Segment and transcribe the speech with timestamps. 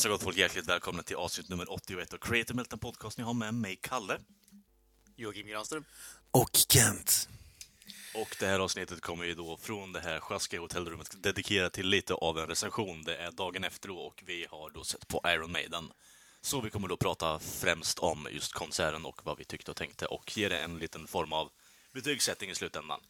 [0.00, 3.18] Jajamensan gott folk, hjärtligt välkomna till avsnitt nummer 81 av Creative Meltdown Podcast.
[3.18, 4.18] Ni har med mig Kalle.
[5.16, 5.84] Joakim Granström.
[6.30, 7.28] Och Kent.
[8.14, 12.14] Och det här avsnittet kommer ju då från det här sjaskiga hotellrummet dedikerat till lite
[12.14, 13.02] av en recension.
[13.02, 15.92] Det är dagen efter då och vi har då sett på Iron Maiden.
[16.40, 20.06] Så vi kommer då prata främst om just konserten och vad vi tyckte och tänkte
[20.06, 21.50] och ge det en liten form av
[21.92, 23.00] betygssättning i slutändan.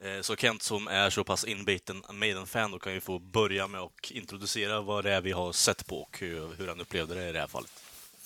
[0.00, 3.80] Eh, Så Kent som är så pass inbiten Maiden-fan då kan ju få börja med
[3.80, 7.28] att introducera vad det är vi har sett på och hur, hur han upplevde det
[7.28, 7.70] i det här fallet.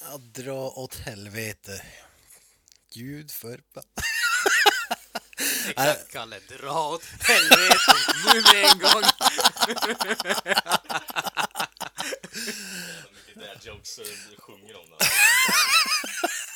[0.00, 1.82] Ja, dra åt helvete.
[2.94, 3.60] Gud för...
[5.68, 6.38] Exakt, Kalle.
[6.48, 7.92] Dra åt helvete
[8.34, 9.02] nu med en gång.
[13.26, 14.00] Mycket där jokes
[14.38, 15.06] sjunger om det.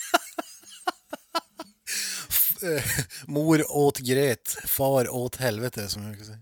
[3.27, 6.39] Mor åt gröt, far åt helvete som jag brukar säga.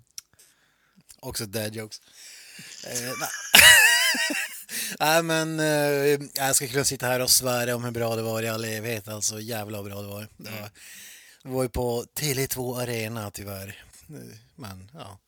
[1.20, 2.01] Också dad jokes.
[2.87, 3.29] Eh, nej.
[4.98, 8.42] nej men eh, jag ska kunna sitta här och svära om hur bra det var
[8.42, 9.09] i all evighet.
[9.09, 10.29] Alltså jävla bra det var.
[10.37, 10.70] Det var,
[11.42, 13.85] det var ju på Tele2 Arena tyvärr.
[14.09, 15.19] Eh, men ja.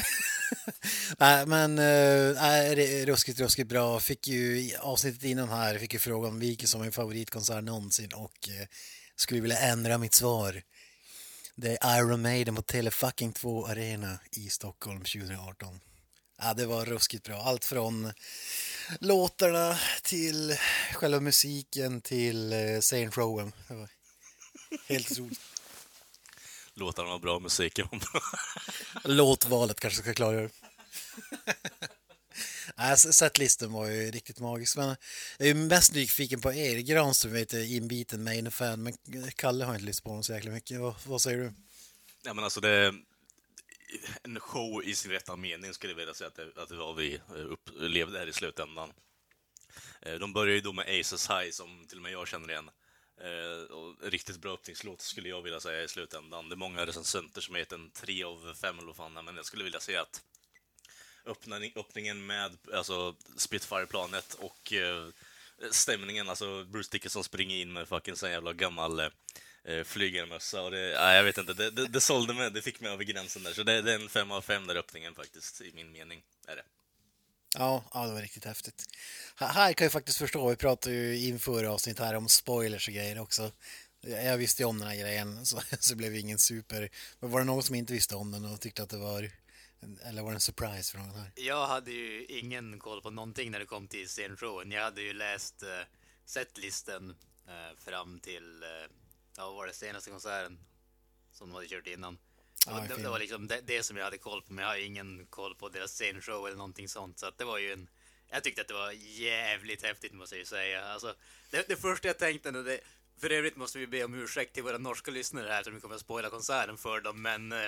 [1.18, 4.00] Nej, men äh, ruskigt, ruskigt bra.
[4.00, 8.48] Fick ju avsnittet innan här fick ju frågan vilken som är min favoritkonsert någonsin och
[8.48, 8.66] eh,
[9.20, 10.62] skulle vilja ändra mitt svar.
[11.54, 15.80] Det är Iron Maiden på Tele fucking 2 Arena i Stockholm 2018.
[16.38, 17.42] Ja, det var ruskigt bra.
[17.42, 18.12] Allt från
[19.00, 20.56] låtarna till
[20.92, 22.58] själva musiken till eh.
[23.68, 23.88] Det var
[24.88, 25.40] helt otroligt.
[26.74, 28.20] Låtarna var bra, musiken var bra.
[29.04, 30.50] Låtvalet kanske ska klargöra.
[32.80, 34.76] Nej, Setlisten var ju riktigt magisk.
[34.76, 34.96] Men
[35.38, 36.78] jag är ju mest nyfiken på er.
[36.78, 38.94] Granström vet jag, inbiten main-fan, men
[39.36, 40.80] Kalle har inte lyssnat på honom så jäkla mycket.
[40.80, 41.52] Vad, vad säger du?
[42.22, 42.94] Ja, men alltså det är
[44.22, 46.94] en show i sin rätta mening skulle jag vilja säga att det, att det var
[46.94, 48.92] vi eh, upplevde här i slutändan.
[50.02, 52.70] Eh, de börjar ju då med Aces High som till och med jag känner igen.
[53.70, 56.48] Och riktigt bra öppningslåt skulle jag vilja säga i slutändan.
[56.48, 59.20] Det är många recensenter som har gett en 3 av 5 eller vad fan det
[59.20, 60.22] är, men jag skulle vilja säga att
[61.26, 65.08] öppning, öppningen med alltså Spitfire-planet och eh,
[65.70, 70.96] stämningen, alltså Bruce Dickinson springer in med fucking sån jävla gammal eh, flygarmössa och det,
[71.00, 73.52] nej, jag vet inte, det, det, det sålde mig, det fick mig över gränsen där,
[73.52, 76.56] så det, det är en fem av fem där öppningen faktiskt, i min mening, är
[76.56, 76.64] det.
[77.54, 78.84] Ja, ja, det var riktigt häftigt.
[79.36, 83.18] Här kan jag faktiskt förstå, vi pratade ju inför avsnitt här om spoilers och grejer
[83.20, 83.52] också.
[84.00, 86.90] Jag visste ju om den här grejen, så, så det blev ingen super...
[87.20, 89.30] Men var det någon som inte visste om den och tyckte att det var...
[90.04, 91.32] Eller var det en surprise för någon här?
[91.34, 94.72] Jag hade ju ingen koll på någonting när det kom till scenshowen.
[94.72, 95.68] Jag hade ju läst uh,
[96.24, 98.92] setlisten eh, fram till, uh,
[99.36, 100.58] ja vad var det, senaste konserten
[101.32, 102.18] som de hade kört innan.
[102.66, 104.76] Ja, det, det, var liksom det, det som jag hade koll på, men jag har
[104.76, 107.18] ingen koll på deras scenshow eller någonting sånt.
[107.18, 107.88] Så det var ju en...
[108.28, 110.84] Jag tyckte att det var jävligt häftigt måste jag ju säga.
[110.84, 111.14] Alltså,
[111.50, 112.80] det, det första jag tänkte nu, det,
[113.20, 115.94] för övrigt måste vi be om ursäkt till våra norska lyssnare här som vi kommer
[115.94, 117.58] att spoila konserten för dem, men uh,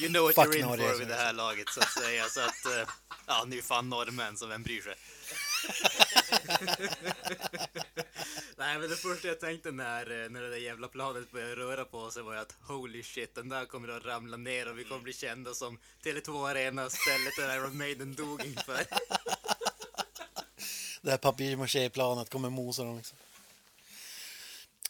[0.00, 2.24] you know what you're in Norge, for vid det här laget så att säga.
[2.28, 2.88] Så att, uh,
[3.26, 4.94] ja, ni är fan norrmän, så vem bryr sig?
[8.56, 11.84] Nej, men det första jag tänkte när, eh, när det där jävla planet började röra
[11.84, 14.84] på sig var ju att holy shit, den där kommer att ramla ner och vi
[14.84, 18.80] kommer bli kända som Tele2 Arena, stället där Iron Maiden dog inför.
[21.02, 23.18] Det här papier-maché-planet kommer mosa dem liksom.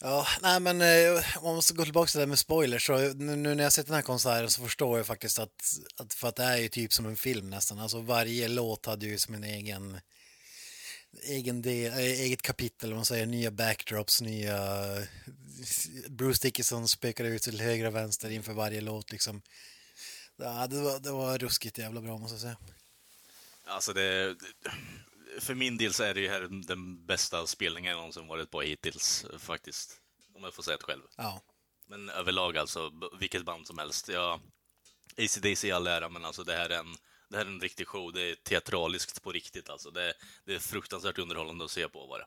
[0.00, 2.98] Ja, nej men eh, om man måste gå tillbaka till det där med spoilers så
[2.98, 6.28] nu, nu när jag sett den här konserten så förstår jag faktiskt att, att för
[6.28, 7.78] att det är ju typ som en film nästan.
[7.78, 10.00] Alltså varje låt hade ju som en egen
[11.22, 14.86] egen del, eh, eget kapitel, om man säger nya backdrops, nya
[16.08, 19.42] Bruce Dickinson spökade ut till höger och vänster inför varje låt liksom.
[20.36, 22.56] Ja, det var, det var ruskigt jävla bra måste jag säga.
[23.64, 24.36] Alltså det,
[25.40, 28.60] för min del så är det ju här den bästa spelningen jag någonsin varit på
[28.60, 30.00] hittills, faktiskt.
[30.34, 31.02] Om jag får säga det själv.
[31.16, 31.40] Ja.
[31.86, 34.08] Men överlag alltså, vilket band som helst.
[34.08, 34.40] Ja,
[35.18, 36.96] AC/DC i all ära, men alltså det här är en,
[37.30, 38.12] det här är en riktig show.
[38.12, 39.90] Det är teatraliskt på riktigt alltså.
[39.90, 42.26] Det, det är fruktansvärt underhållande att se på bara.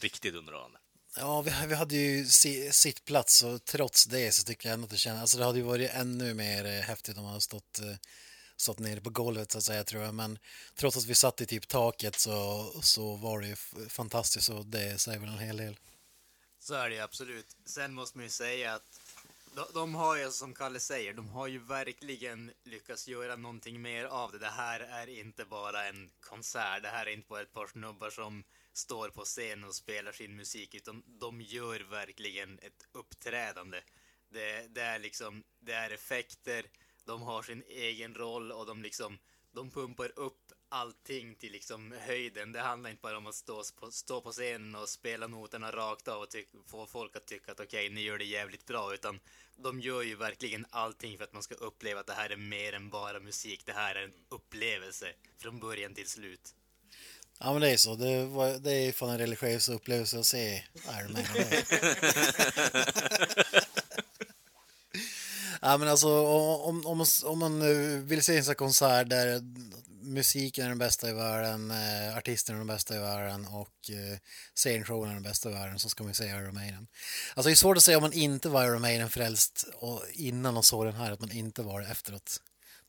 [0.00, 0.78] Riktigt underhållande.
[1.16, 4.90] Ja, vi, vi hade ju si, sittplats och trots det så tycker jag ändå att
[4.90, 7.80] det kändes, alltså det hade ju varit ännu mer eh, häftigt om man hade stått,
[8.60, 10.14] satt nere på golvet så att säga tror jag.
[10.14, 10.38] Men
[10.74, 13.56] trots att vi satt i typ taket så, så var det ju
[13.88, 15.78] fantastiskt och det säger väl en hel del.
[16.58, 17.56] Så är det ju absolut.
[17.64, 19.00] Sen måste man ju säga att
[19.54, 24.04] de, de har ju, som Kalle säger, de har ju verkligen lyckats göra någonting mer
[24.04, 24.38] av det.
[24.38, 28.10] Det här är inte bara en konsert, det här är inte bara ett par snubbar
[28.10, 33.80] som står på scen och spelar sin musik, utan de gör verkligen ett uppträdande.
[34.28, 36.66] Det, det är liksom, det är effekter,
[37.06, 39.18] de har sin egen roll och de liksom,
[39.52, 42.52] de pumpar upp allting till liksom höjden.
[42.52, 46.08] Det handlar inte bara om att stå på, stå på scenen och spela noterna rakt
[46.08, 46.28] av och
[46.66, 49.20] få folk att tycka att okej, ni gör det jävligt bra, utan
[49.56, 52.72] de gör ju verkligen allting för att man ska uppleva att det här är mer
[52.72, 53.66] än bara musik.
[53.66, 55.06] Det här är en upplevelse
[55.38, 56.54] från början till slut.
[57.38, 60.64] Ja men det är så, det, var, det är fan en religiös upplevelse att se
[60.74, 61.22] Iron Man.
[65.60, 66.26] ja men alltså
[66.56, 69.40] om, om, man, om man eh, vill se en sån här konsert där
[70.02, 74.18] musiken är den bästa i världen, eh, artisterna är de bästa i världen och eh,
[74.54, 76.86] scenshowen är den bästa i världen så ska man ju se Iron Maiden.
[77.34, 80.54] Alltså det är svårt att säga om man inte var Iron Maiden frälst och innan
[80.54, 82.40] man såg den här att man inte var det efteråt.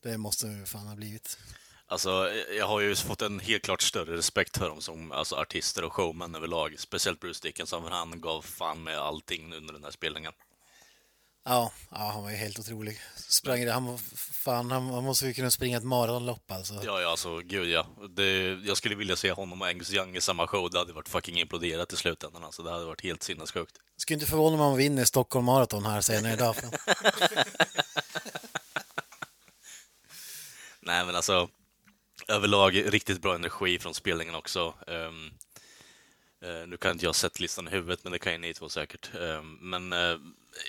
[0.02, 1.38] Det måste ju fan ha blivit.
[1.86, 5.34] Alltså, eh, jag har ju fått en helt klart större respekt för dem som alltså,
[5.36, 6.74] artister och showmän överlag.
[6.78, 10.32] Speciellt Bruce Dickinson, för han gav fan med allting under den här spelningen.
[11.44, 13.00] Ja, ja, han var ju helt otrolig.
[13.16, 13.98] Sprang, han, var-
[14.44, 16.74] fan, han, han måste ju kunna springa ett maratonlopp alltså.
[16.84, 17.86] Ja, ja, alltså gud ja.
[18.16, 20.70] Det, jag skulle vilja se honom och Angus Young i samma show.
[20.70, 22.44] Det hade varit fucking imploderat i slutändan.
[22.44, 23.76] Alltså, det hade varit helt sinnessjukt.
[23.96, 26.56] Skulle inte förvåna mig om han vinner Stockholm Marathon här senare idag.
[30.80, 31.48] Nej, men alltså
[32.28, 34.74] överlag riktigt bra energi från spelningen också.
[34.86, 35.10] Eh,
[36.42, 38.68] Eh, nu kan inte jag sett listan i huvudet, men det kan ju ni två
[38.68, 39.14] säkert.
[39.14, 40.18] Ehm, men eh,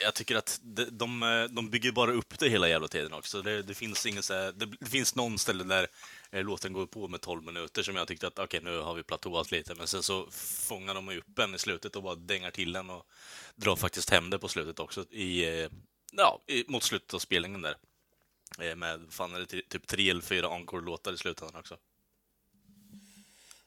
[0.02, 3.42] jag tycker att de, de, eh, de bygger bara upp det hela jävla tiden också.
[3.42, 5.88] Det, det finns ingen så här, det, det finns någon ställe där
[6.32, 9.04] eh, låten går på med 12 minuter som jag tyckte att okej, nu har vi
[9.04, 10.28] platåat lite, men sen så
[10.68, 13.08] fångar de upp en i slutet och bara dängar till den och
[13.56, 15.70] drar faktiskt hem det på slutet också i, eh,
[16.12, 17.76] ja, i, mot slutet av spelningen där.
[18.60, 21.78] Eh, Med, fan är det typ tre eller fyra encore-låtar i slutändan också.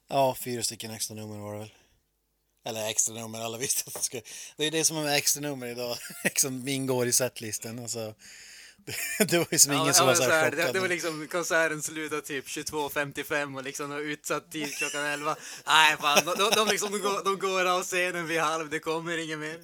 [0.08, 1.70] Ja, fyra stycken extra nummer var det väl.
[2.66, 4.22] Eller extra nummer, alla visste att det skulle...
[4.56, 5.96] Det är det som är med extra nummer idag,
[6.36, 7.78] som ingår i setlisten.
[7.78, 8.14] Alltså,
[8.76, 8.94] det,
[9.30, 10.90] det var ju som ingen som var så här det, det var chockad.
[10.90, 15.36] liksom konserten slutade typ 22.55 och liksom har utsatt tid klockan 11.
[15.66, 18.78] Nej fan, de, de, de, liksom, de, går, de går av scenen vid halv, det
[18.78, 19.60] kommer inget mer.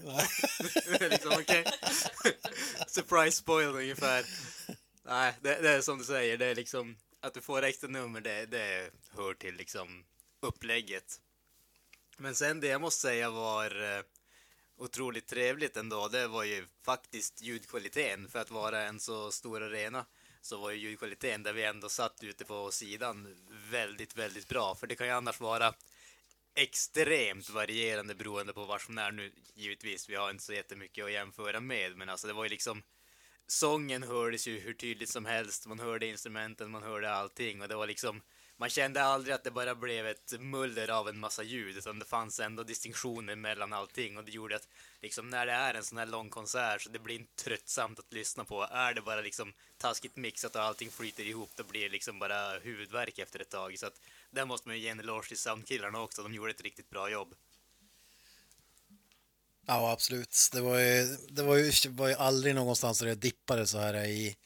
[1.10, 1.64] Liksom okej.
[2.87, 4.25] Surprise spoiled ungefär.
[5.06, 8.20] Nej, det, det är som du säger, det är liksom att du får extra nummer,
[8.20, 10.05] det, det hör till liksom
[10.43, 11.19] upplägget.
[12.22, 14.02] Men sen det jag måste säga var eh,
[14.76, 18.28] otroligt trevligt ändå, det var ju faktiskt ljudkvaliteten.
[18.28, 20.06] För att vara en så stor arena
[20.40, 23.36] så var ju ljudkvaliteten där vi ändå satt ute på sidan
[23.70, 24.74] väldigt, väldigt bra.
[24.74, 25.74] För det kan ju annars vara
[26.54, 29.32] extremt varierande beroende på var som är nu.
[29.54, 32.82] Givetvis, vi har inte så jättemycket att jämföra med, men alltså det var ju liksom
[33.46, 35.66] sången hördes ju hur tydligt som helst.
[35.66, 38.22] Man hörde instrumenten, man hörde allting och det var liksom
[38.62, 42.05] man kände aldrig att det bara blev ett muller av en massa ljud, utan det
[42.05, 44.69] fanns ändå distinktioner mellan allting och det gjorde att
[45.00, 48.12] liksom när det är en sån här lång konsert så det blir inte tröttsamt att
[48.12, 48.62] lyssna på.
[48.62, 52.59] Är det bara liksom taskigt mixat och allting flyter ihop, då blir det liksom bara
[52.59, 53.79] huvudvärk efter ett tag.
[53.79, 54.00] Så att
[54.31, 57.10] där måste man ju ge en eloge till soundkillarna också, de gjorde ett riktigt bra
[57.10, 57.34] jobb.
[59.67, 60.48] Ja, absolut.
[60.53, 64.05] Det var ju, det var ju, var ju aldrig någonstans där det dippade så här
[64.05, 64.36] i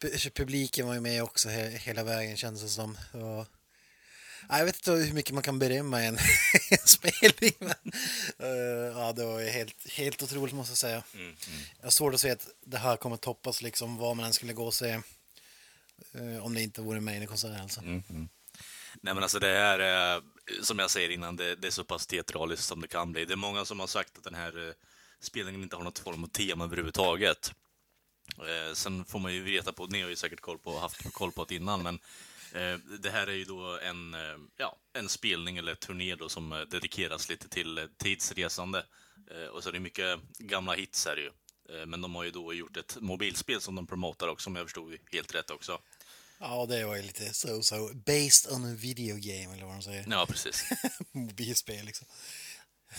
[0.00, 2.98] pu- Publiken var ju med också he, hela vägen kändes det som.
[3.12, 3.46] Och,
[4.48, 6.18] jag vet inte hur mycket man kan berömma en,
[6.70, 7.52] en spelning.
[7.58, 7.92] Men,
[8.38, 11.02] eh, ja, det var ju helt, helt otroligt måste jag säga.
[11.78, 14.52] Jag har svårt att se att det här kommer toppas liksom vad man än skulle
[14.52, 14.90] gå och se.
[16.14, 17.80] eh, om det inte vore med i en konsert alltså.
[19.02, 20.22] Nej men alltså det här är,
[20.62, 23.24] som jag säger innan, det, det är så pass teatraliskt som det kan bli.
[23.24, 24.74] Det är många som har sagt att den här eh,
[25.20, 27.52] spelningen inte har något form av tema överhuvudtaget.
[28.38, 31.32] Eh, sen får man ju veta på, ni har ju säkert koll på, haft koll
[31.32, 31.94] på det innan, men
[32.54, 36.52] eh, det här är ju då en, eh, ja, en spelning eller turné då som
[36.52, 38.84] eh, dedikeras lite till eh, tidsresande.
[39.52, 41.30] Och så är det mycket gamla hits här ju.
[41.86, 44.96] Men de har ju då gjort ett mobilspel som de promotar också, om jag förstod
[45.12, 45.80] helt rätt också.
[46.38, 47.90] Ja, det var ju lite så så.
[47.94, 50.06] Based on a video game eller vad de säger.
[50.10, 50.64] Ja, precis.
[51.12, 52.06] mobilspel liksom.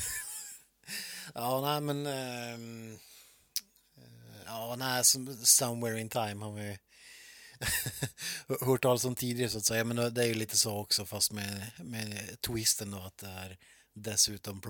[1.34, 2.06] ja, nej men...
[2.06, 3.00] eh,
[4.52, 6.78] ja, nej, som- Somewhere in Time har vi
[8.66, 9.84] hört talas om tidigare så att säga.
[9.84, 13.58] Men det är ju lite så också fast med, med twisten då att det är
[13.94, 14.62] dessutom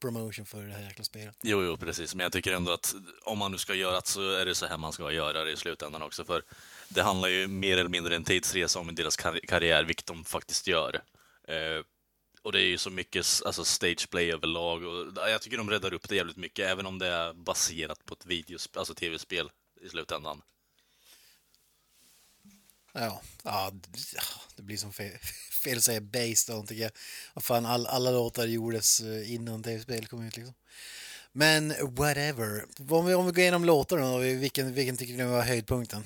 [0.00, 1.36] promotion för det här jäkla spelet.
[1.42, 2.14] Jo, jo, precis.
[2.14, 4.66] Men jag tycker ändå att om man nu ska göra det så är det så
[4.66, 6.24] här man ska göra det i slutändan också.
[6.24, 6.42] För
[6.88, 10.66] det handlar ju mer eller mindre en tidsresa om deras kar- karriär, vilket de faktiskt
[10.66, 11.02] gör.
[11.48, 11.84] Eh,
[12.42, 16.08] och det är ju så mycket alltså stageplay överlag och jag tycker de räddar upp
[16.08, 20.42] det jävligt mycket, även om det är baserat på ett videosp- alltså tv-spel i slutändan.
[22.92, 23.72] Ja, ja,
[24.56, 25.18] det blir som fel,
[25.64, 26.92] fel att säga based on tycker jag.
[27.34, 30.54] Vad fan, all, alla låtar gjordes eh, innan tv-spel kom ut liksom.
[31.32, 32.64] Men whatever.
[32.88, 36.04] Om vi, om vi går igenom låtarna vilken, vilken tycker ni var höjdpunkten?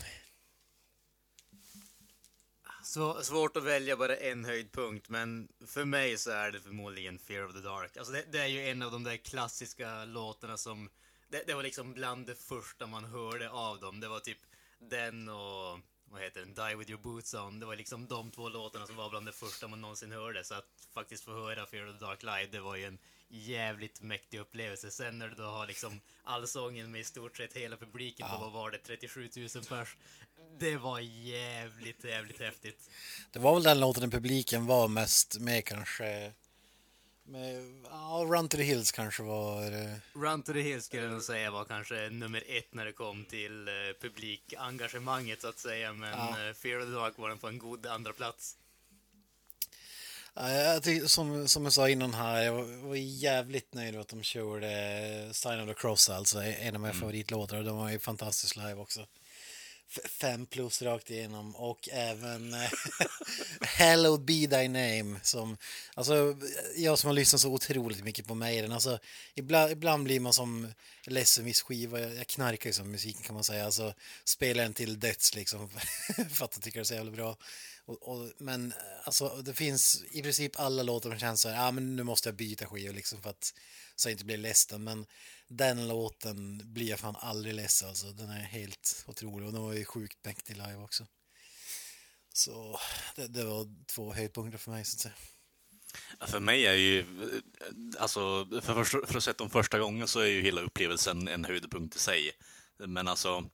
[3.22, 7.52] Svårt att välja bara en höjdpunkt, men för mig så är det förmodligen Fear of
[7.52, 7.96] the Dark.
[7.96, 10.90] Alltså det, det är ju en av de där klassiska låtarna som...
[11.28, 14.00] Det, det var liksom bland det första man hörde av dem.
[14.00, 14.38] Det var typ
[14.78, 15.80] den och...
[16.10, 16.54] Vad heter den?
[16.54, 17.60] Die With Your Boots On.
[17.60, 20.44] Det var liksom de två låtarna som var bland det första man någonsin hörde.
[20.44, 24.02] Så att faktiskt få höra Fear of the Dark live, det var ju en jävligt
[24.02, 24.90] mäktig upplevelse.
[24.90, 28.52] Sen när du då har liksom allsången med i stort sett hela publiken på, vad
[28.52, 29.96] var det, 37 000 pers.
[30.58, 32.90] Det var jävligt, jävligt häftigt.
[33.32, 36.32] Det var väl den låten där publiken var mest med kanske.
[37.28, 40.00] Med, ja, Run to the Hills kanske var det.
[40.12, 43.24] Run to the Hills skulle jag nog säga var kanske nummer ett när det kom
[43.24, 45.92] till eh, publikengagemanget så att säga.
[45.92, 46.48] Men Ja.
[46.48, 48.56] eh, Fear of the Dark var den på en god andra plats.
[50.38, 54.08] Ja, jag tycker, som, som jag sa innan här, jag var, var jävligt nöjd att
[54.08, 54.68] de körde
[55.32, 57.56] Sign of the Cross, alltså en av mina favoritlåtar.
[57.56, 59.06] Och de var ju fantastiskt live också.
[59.90, 62.70] F- fem plus rakt igenom och även eh,
[63.60, 65.56] Hallowed be thy name som,
[65.94, 66.36] alltså
[66.76, 68.98] jag som har lyssnat så otroligt mycket på Maiden, alltså
[69.34, 70.72] ibland, ibland blir man som
[71.06, 74.74] ledsen viss skiva, jag, jag knarkar ju som musiken kan man säga, alltså spelar den
[74.74, 75.68] till döds liksom
[76.30, 77.36] för att jag tycker det är så jävla bra.
[77.86, 81.56] Och, och, men eh, alltså det finns i princip alla låtar som känns så här,
[81.56, 83.54] ja ah, men nu måste jag byta skiva liksom för att
[83.96, 85.06] så jag inte blir ledsen, men
[85.48, 88.12] den låten blir jag fan aldrig ledsen alltså.
[88.12, 91.06] Den är helt otrolig och den var ju sjukt mäktig live också.
[92.32, 92.80] Så
[93.16, 95.14] det, det var två höjdpunkter för mig så att säga.
[96.26, 97.04] För mig är ju,
[97.98, 101.44] alltså, för, för, för att sett dem första gången så är ju hela upplevelsen en
[101.44, 102.32] höjdpunkt i sig.
[102.78, 103.50] Men alltså,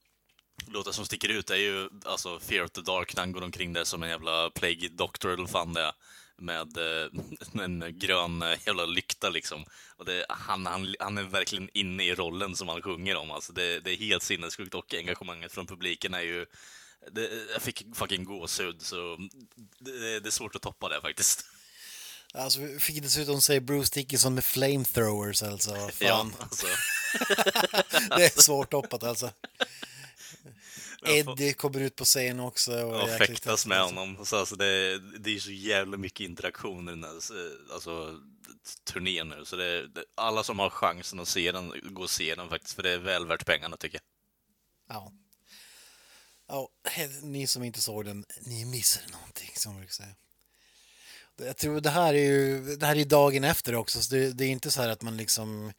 [0.67, 3.73] låtar som sticker ut är ju alltså Fear of the Dark, när han går omkring
[3.73, 5.93] där som en jävla Plague Doctor eller fan det är.
[6.37, 9.65] Med eh, en grön eh, jävla lykta liksom.
[9.97, 13.31] Och det, han, han, han är verkligen inne i rollen som han sjunger om.
[13.31, 16.47] Alltså det, det är helt sinnessjukt och engagemanget från publiken är ju...
[17.13, 19.19] Det, jag fick fucking gåshud, så
[19.79, 21.47] det, det är svårt att toppa det faktiskt.
[22.35, 25.71] Alltså vi fick dessutom se Bruce Dickinson med flamethrowers alltså.
[25.75, 25.93] Fan.
[25.99, 26.67] Ja, alltså.
[28.17, 29.31] Det är svårt toppat alltså.
[31.07, 32.85] Eddie kommer ut på scen också.
[32.85, 34.25] Och jäkligt fäktas med honom.
[34.25, 37.13] Så alltså det, det är så jävla mycket interaktion i den här
[37.73, 38.21] alltså,
[38.85, 39.45] turnén nu.
[39.45, 42.75] Så det, alla som har chansen att se den, gå och se den faktiskt.
[42.75, 44.97] För det är väl värt pengarna tycker jag.
[44.97, 45.13] Ja.
[46.49, 46.69] Ja,
[47.23, 50.15] ni som inte såg den, ni missade någonting som man brukar säga.
[51.37, 54.45] Jag tror det här är ju, det här är dagen efter också, så det, det
[54.45, 55.73] är inte så här att man liksom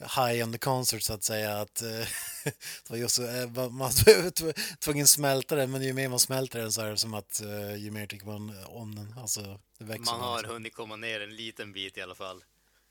[0.00, 1.88] high on the concert så att säga att eh,
[2.44, 6.72] det var just, eh, man var tvungen smälta den men ju mer man smälter den
[6.72, 9.14] så är det som att eh, ju mer tycker man om den.
[9.18, 10.54] Alltså, det växer Man har liksom.
[10.54, 12.44] hunnit komma ner en liten bit i alla fall.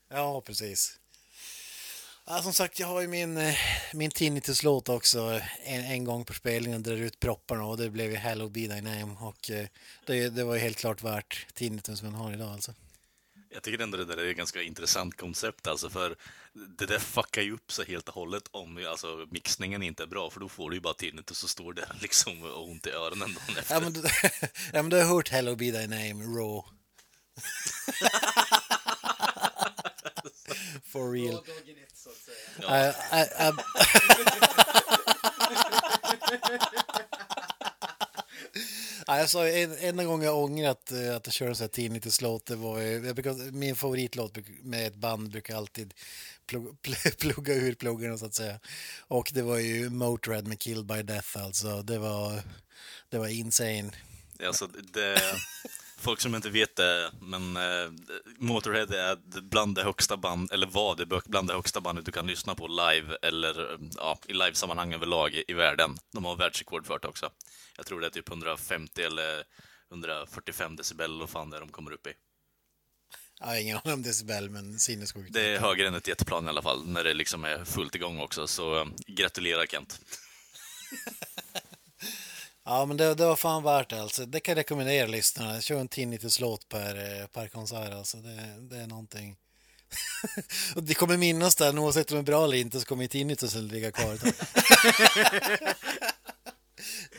[0.08, 0.98] Ja, precis.
[2.26, 3.52] Ja, som sagt, jag har ju min,
[3.92, 8.10] min Tinnitus-låt också en, en gång per spelning och drar ut propparna och det blev
[8.10, 9.50] ju Hello Be Thy Name och
[10.06, 12.74] det, det var ju helt klart värt Tinnitus man har idag alltså.
[13.54, 16.16] Jag tycker ändå det där är ett ganska intressant koncept alltså för
[16.52, 20.30] det där fuckar ju upp sig helt och hållet om alltså, mixningen inte är bra
[20.30, 23.34] för då får du ju bara tinnitus och står där liksom och ont i öronen
[23.34, 23.74] dagen efter.
[23.74, 24.02] Ja, men, du,
[24.72, 26.62] ja, men du har hört Hello Be Thy Name, Raw.
[30.84, 31.44] For real.
[32.60, 32.76] Ja.
[32.76, 33.54] Äh, äh, äh.
[39.26, 42.56] Sa en, enda gång jag ångrat eh, att jag körde en sån här tinnitus-låt, det
[42.56, 45.94] var jag brukar, min favoritlåt med ett band brukar alltid
[46.46, 46.72] plugga,
[47.18, 48.60] plugga ur pluggarna så att säga.
[48.98, 52.42] Och det var ju Motörhead med Killed by Death alltså, det var,
[53.08, 53.90] det var insane.
[54.46, 55.18] Alltså, det,
[56.04, 57.90] folk som inte vet det, men eh,
[58.38, 62.26] Motorhead är bland det högsta band, eller var det bland det högsta bandet du kan
[62.26, 65.96] lyssna på live, eller ja, i livesammanhang överlag i, i världen.
[66.12, 67.30] De har världsrekord för det också.
[67.76, 69.44] Jag tror det är typ 150 eller
[69.90, 72.12] 145 decibel, eller fan det är de kommer upp i.
[73.40, 75.32] Jag har ingen aning om decibel, men sinnessjukt.
[75.32, 78.20] Det är högre än ett jetplan i alla fall, när det liksom är fullt igång
[78.20, 80.00] också, så eh, gratulerar Kent.
[82.64, 84.26] Ja, men det, det var fan värt det alltså.
[84.26, 85.60] Det kan jag rekommendera lyssnarna.
[85.60, 88.16] Kör en tinnitus-låt per, eh, per konsert alltså.
[88.16, 89.36] Det, det är någonting
[90.74, 93.56] och det kommer minnas den, oavsett om det är bra eller inte, så kommer tinnitus
[93.56, 94.18] att ligga kvar.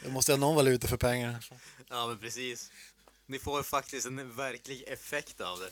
[0.04, 1.40] Jag måste ha någon valuta för pengarna.
[1.90, 2.72] Ja, men precis.
[3.25, 5.70] Ni får faktiskt en verklig effekt av det.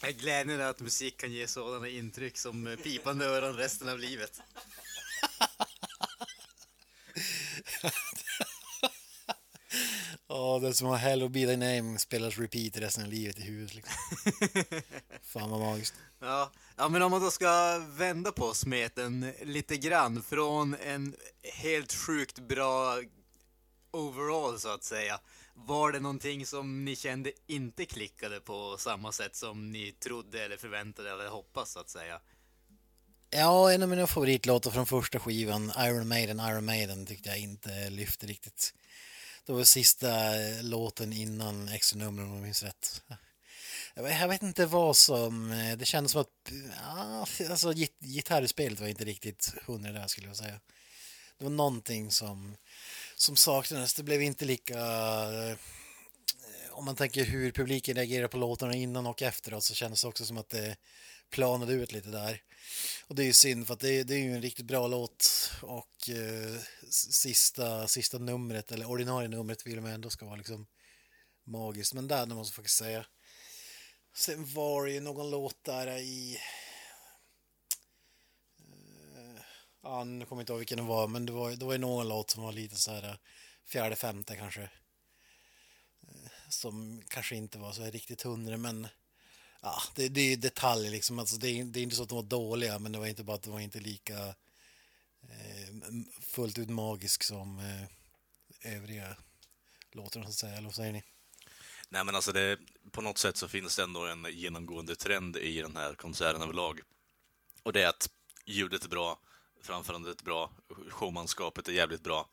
[0.00, 3.98] Det är glädjande att musik kan ge sådana intryck som eh, pipande öron resten av
[3.98, 4.40] livet.
[10.32, 13.42] Ja, det är som att Hello Be Thy Name spelas repeat resten av livet i
[13.42, 13.74] huvudet.
[13.74, 13.94] Liksom.
[15.22, 15.94] Fan vad magiskt.
[16.20, 21.16] Ja, ja, men om man då ska vända på smeten lite grann från en
[21.62, 22.98] helt sjukt bra
[23.90, 25.20] overall så att säga.
[25.54, 30.56] Var det någonting som ni kände inte klickade på samma sätt som ni trodde eller
[30.56, 32.20] förväntade eller hoppas så att säga?
[33.30, 37.90] Ja, en av mina favoritlåtar från första skivan, Iron Maiden, Iron Maiden, tyckte jag inte
[37.90, 38.74] lyfte riktigt.
[39.46, 43.02] Det var sista eh, låten innan extranumren om jag minns rätt.
[43.94, 48.86] Jag vet inte vad som, eh, det kändes som att, ja, alltså git gitarrspelet var
[48.86, 50.60] inte riktigt hundra där skulle jag säga.
[51.38, 52.56] Det var någonting som,
[53.16, 55.56] som saknades, det blev inte lika, eh,
[56.70, 60.24] om man tänker hur publiken reagerar på låtarna innan och efteråt så kändes det också
[60.24, 60.76] som att det
[61.30, 62.42] planade ut lite där.
[63.06, 64.86] Och det är ju synd för att det är, det är ju en riktigt bra
[64.86, 66.60] låt och eh,
[66.90, 70.66] sista, sista numret, eller ordinarie numret vill man ändå ska vara liksom
[71.44, 71.94] magiskt.
[71.94, 73.06] Men där, det måste jag faktiskt säga.
[74.14, 76.38] Sen var det ju någon låt där i...
[78.58, 79.42] Eh,
[79.82, 81.78] ja, nu kommer jag inte ihåg vilken det var, men det var, det var ju
[81.78, 83.16] någon låt som var lite så här eh,
[83.66, 84.62] fjärde, femte kanske.
[84.62, 88.88] Eh, som kanske inte var så riktigt hundra, men
[89.60, 91.18] ja, det, det är detaljer liksom.
[91.18, 93.24] Alltså, det, är, det är inte så att de var dåliga, men det var inte
[93.24, 94.18] bara att de var inte lika
[95.22, 95.74] eh,
[96.22, 99.16] fullt ut magisk som eh, övriga
[99.92, 100.52] låtarna, så att säga.
[100.52, 101.02] Eller vad säger ni?
[101.88, 102.58] Nej, men alltså det,
[102.92, 106.80] på något sätt så finns det ändå en genomgående trend i den här konserten överlag.
[107.62, 108.10] Och det är att
[108.46, 109.20] ljudet är bra,
[109.62, 110.52] framförandet är bra,
[110.88, 112.30] showmanskapet är jävligt bra.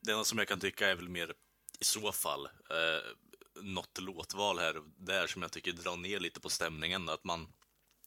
[0.00, 1.34] Det enda som jag kan tycka är väl mer
[1.80, 3.10] i så fall eh,
[3.62, 7.08] något låtval här och där som jag tycker drar ner lite på stämningen.
[7.08, 7.48] Att man,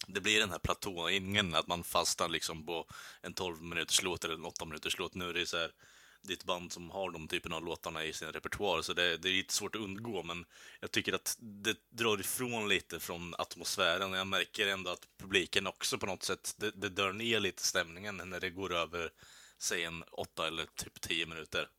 [0.08, 2.88] det blir den här platåningen, att man fastnar liksom på
[3.22, 5.16] en 12 minuters låt eller en 8 minuters låt.
[5.16, 5.72] Nu är det så här,
[6.22, 9.18] det är ett band som har de typerna av låtarna i sin repertoar, så det,
[9.18, 10.46] det är lite svårt att undgå, men
[10.80, 15.68] jag tycker att det drar ifrån lite från atmosfären och jag märker ändå att publiken
[15.68, 19.12] också på något sätt, det, det drar ner lite stämningen när det går över,
[19.58, 21.70] säg en 8 eller typ 10 minuter.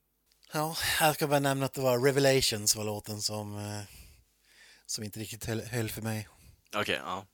[0.57, 3.83] Ja, jag ska bara nämna att det var Revelations var låten som, eh,
[4.87, 6.29] som inte riktigt höll, höll för mig.
[6.69, 7.27] Okej, okay, ja.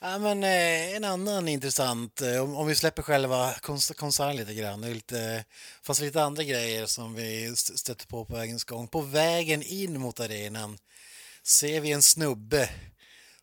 [0.00, 0.18] Ja.
[0.18, 3.54] men eh, en annan intressant, eh, om, om vi släpper själva
[3.96, 5.44] konserten lite grann, det är lite,
[5.82, 8.88] fast lite andra grejer som vi stötte på på vägens gång.
[8.88, 10.78] På vägen in mot arenan
[11.42, 12.70] ser vi en snubbe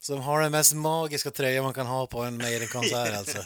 [0.03, 3.43] som har den mest magiska tröjan man kan ha på en Maiden-konsert alltså.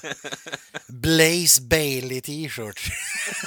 [0.88, 2.92] Blaze Bailey t-shirt.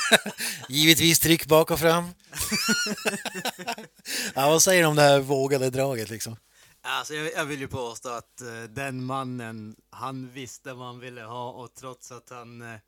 [0.68, 2.04] Givetvis tryck bak och fram.
[4.34, 6.36] ja, vad säger du om det här vågade draget liksom?
[6.82, 11.22] Alltså, jag, jag vill ju påstå att uh, den mannen, han visste vad han ville
[11.22, 12.78] ha och trots att han uh,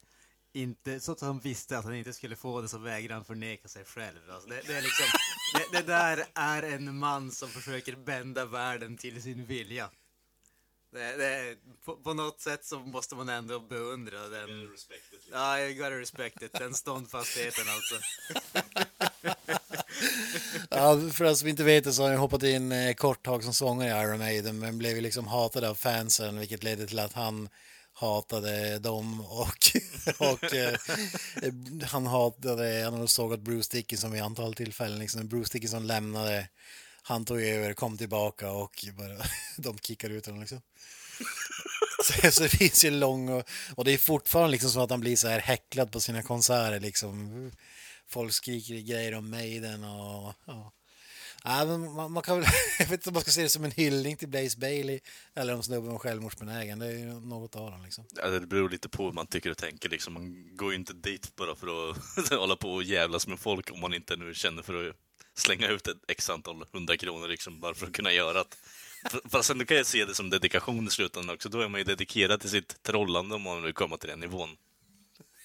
[0.52, 3.68] inte, så att han visste att han inte skulle få det så vägrar han förneka
[3.68, 4.18] sig själv.
[4.30, 5.06] Alltså det, det, är liksom,
[5.54, 9.90] det, det, där är en man som försöker bända världen till sin vilja.
[10.92, 14.68] Det, det, på, på, något sätt så måste man ändå beundra den.
[15.32, 16.52] Ja, you gotta respect it.
[16.52, 17.94] Den ståndfastheten alltså.
[20.70, 23.44] ja, för oss som inte vet det så har han hoppat in eh, kort tag
[23.44, 27.12] som sångare i Iron Maiden men blev liksom hatad av fansen vilket ledde till att
[27.12, 27.48] han
[27.92, 29.58] hatade dem och,
[30.18, 30.74] och eh,
[31.82, 36.48] han hatade, han såg att Bruce Dickinson vid antal tillfällen, liksom, Bruce Dickinson lämnade,
[37.02, 40.60] han tog över, kom tillbaka och bara, de kickar ut honom liksom.
[42.04, 45.00] Så, så, det finns ju lång och, och det är fortfarande liksom så att han
[45.00, 47.50] blir så här häcklad på sina konserter liksom.
[48.08, 50.72] Folk skriker grejer om Maiden och ja.
[51.44, 53.64] Ja, men man, man, kan väl, jag vet inte om man ska se det som
[53.64, 55.00] en hyllning till Blaze Bailey
[55.34, 56.78] eller om snubben var självmordsbenägen.
[56.78, 58.04] Det är ju något av dem liksom.
[58.16, 60.12] Ja, det beror lite på hur man tycker och tänker liksom.
[60.14, 63.80] Man går ju inte dit bara för att hålla på och jävlas med folk om
[63.80, 64.96] man inte nu känner för att
[65.34, 68.56] slänga ut ett x antal hundra kronor liksom bara för att kunna göra det.
[69.30, 71.48] Fast sen kan jag se det som dedikation i slutändan också.
[71.48, 74.56] Då är man ju dedikerad till sitt trollande om man vill komma till den nivån.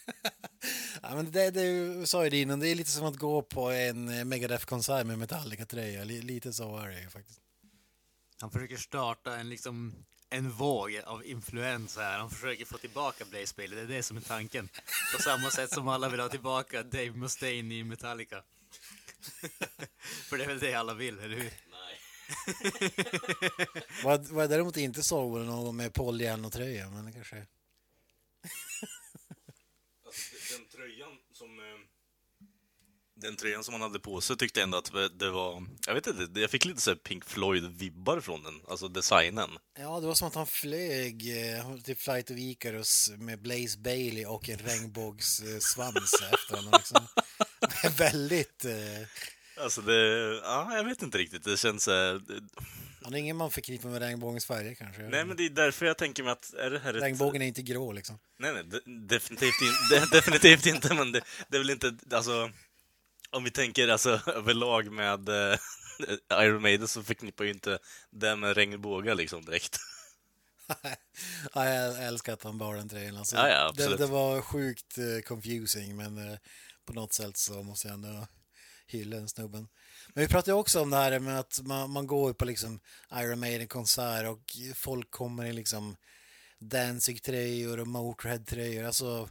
[1.02, 3.71] ja, men det, det sa ju det innan, det är lite som att gå på
[3.71, 6.04] en Megadeth-konsert med Metallica-tröja.
[6.04, 7.39] Lite så är det ju faktiskt.
[8.41, 12.19] Han försöker starta en liksom en våg av influens här.
[12.19, 14.69] Han försöker få tillbaka Blaze Bailey, det är det som är tanken.
[15.15, 18.43] På samma sätt som alla vill ha tillbaka Dave Mustaine i Metallica.
[20.30, 21.43] För det är väl det alla vill, eller hur?
[21.71, 21.99] Nej.
[24.03, 27.45] vad, vad jag däremot inte såg var någon med Paul Diano-tröja, men det kanske...
[30.06, 31.60] Alltså, den tröjan som...
[31.60, 31.80] eh,
[33.15, 35.63] Den tröjan som han hade på sig tyckte jag ändå att det var...
[35.88, 39.49] Jag vet inte, jag fick lite så här Pink Floyd-vibbar från den, alltså designen.
[39.80, 44.25] Ja, det var som att han flög eh, till Flight of Icarus med Blaze Bailey
[44.25, 46.73] och en regnbågssvans efter honom.
[46.77, 47.08] Liksom.
[47.97, 48.65] Väldigt...
[48.65, 48.73] Eh,
[49.60, 49.93] Alltså det...
[50.43, 51.43] Ja, jag vet inte riktigt.
[51.43, 51.88] Det känns...
[51.88, 52.41] eh, det-
[53.04, 55.02] han är ingen man förknippar med regnbågens färger kanske.
[55.02, 56.54] Nej, men det är därför jag tänker mig att...
[56.54, 57.04] Är det här ett...
[57.04, 58.19] Regnbågen är inte grå liksom.
[58.39, 62.52] Nej, nej, de, definitivt, in, de, definitivt inte, men det, det är väl inte, alltså,
[63.30, 65.60] om vi tänker alltså överlag med eh,
[66.41, 67.80] Iron Maiden så förknippar ju inte
[68.12, 69.80] det med regnbågar liksom direkt.
[71.54, 73.17] ja, jag älskar att han bar den tröjan.
[73.17, 76.38] Alltså, Ja, ja, det, det var sjukt eh, confusing, men eh,
[76.88, 78.28] på något sätt så måste jag ändå
[78.88, 79.67] hylla den snubben.
[80.13, 82.80] Men vi pratade också om det här med att man, man går på liksom
[83.13, 85.95] Iron Maiden-konsert och folk kommer i liksom
[86.60, 88.84] Danzig-tröjor och Motörhead-tröjor.
[88.84, 89.30] Alltså,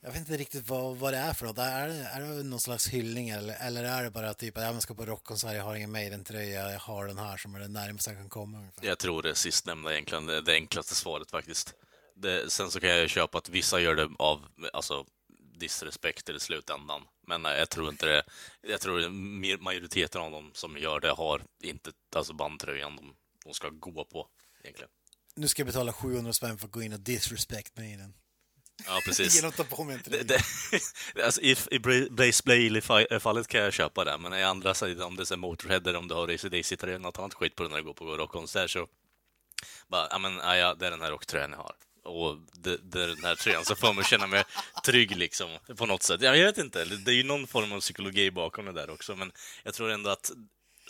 [0.00, 1.58] jag vet inte riktigt vad, vad det är för något.
[1.58, 4.82] Är det, är det någon slags hyllning eller, eller är det bara typ att jag
[4.82, 8.10] ska på rockkonsert, jag har ingen Maiden-tröja, jag har den här som är det närmaste
[8.10, 8.86] jag kan komma ungefär.
[8.86, 11.74] Jag tror det sistnämnda egentligen är det enklaste svaret faktiskt.
[12.14, 14.40] Det, sen så kan jag köpa att vissa gör det av,
[14.72, 15.06] alltså,
[15.58, 17.02] disrespekt i slutändan.
[17.26, 18.24] Men eh, jag tror inte det,
[18.60, 19.08] jag tror
[19.58, 23.14] majoriteten av dem som gör det har inte, alltså bandtröjan de,
[23.44, 24.28] de ska gå på
[24.62, 24.90] egentligen.
[25.36, 28.14] Nu ska jag betala 700 spänn för att gå in och disrespect Maiden.
[28.86, 29.34] Ja, precis.
[29.36, 30.24] Genom att ta på mig en tröja.
[30.24, 30.40] Det,
[31.14, 31.78] det, alltså, i, I
[32.10, 35.96] Blaze Bailey-fallet kan jag köpa det, men i andra sidan, om det är Motorhead eller
[35.96, 38.70] om du har AC/DC eller något annat skit på den när du går på rockkonsert
[38.70, 38.88] så
[39.88, 41.74] bara, ja men ja, det är den här rocktröjan jag har.
[42.06, 44.44] Och det, det är den här tröjan som får att känna mig
[44.84, 46.20] trygg liksom, på något sätt.
[46.20, 49.32] Jag vet inte, det är ju någon form av psykologi bakom det där också, men
[49.62, 50.32] jag tror ändå att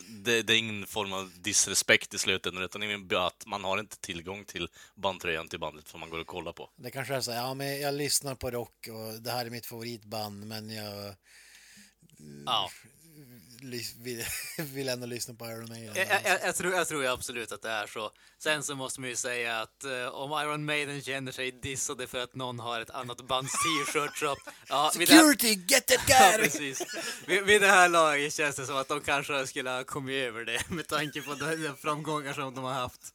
[0.09, 4.45] det, det är ingen form av disrespekt i slutändan, utan att man har inte tillgång
[4.45, 6.71] till bandtröjan till bandet som man går och kollar på.
[6.77, 9.51] Det kanske är så här, ja men jag lyssnar på rock och det här är
[9.51, 11.15] mitt favoritband men jag
[12.47, 12.71] Ja.
[13.99, 14.25] Vill,
[14.59, 15.95] vill ändå lyssna på Iron Maiden.
[15.97, 18.11] Jag, jag, jag, tror, jag tror absolut att det är så.
[18.39, 22.19] Sen så måste man ju säga att eh, om Iron Maiden känner sig dissade för
[22.19, 24.37] att någon har ett annat bands t-shirt så...
[24.69, 26.45] Ja, det här, Security, get that ja, guy!
[26.45, 26.83] precis.
[27.27, 30.45] Vid, vid det här laget känns det som att de kanske skulle ha kommit över
[30.45, 33.13] det med tanke på de, framgångar som de har haft.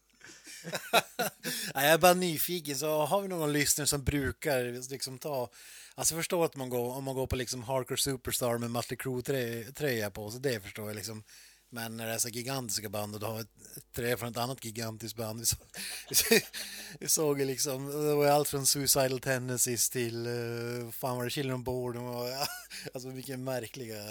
[1.73, 5.49] Jag är bara nyfiken, så har vi någon lyssnare som brukar liksom ta...
[5.95, 8.97] Alltså jag förstår att man går, om man går på liksom Hardcore Superstar med Mötley
[8.97, 11.23] Crüe-tröja på, så det förstår jag liksom.
[11.73, 14.65] Men när det är så gigantiska band och du har ett tröja från ett annat
[14.65, 15.39] gigantiskt band.
[16.10, 16.36] Vi, så,
[16.99, 21.30] vi såg ju liksom, det var allt från Suicidal Tendencies till, uh, fan var det
[21.30, 21.97] Children on Board?
[21.97, 22.27] Och,
[22.93, 24.04] alltså vilken märkliga...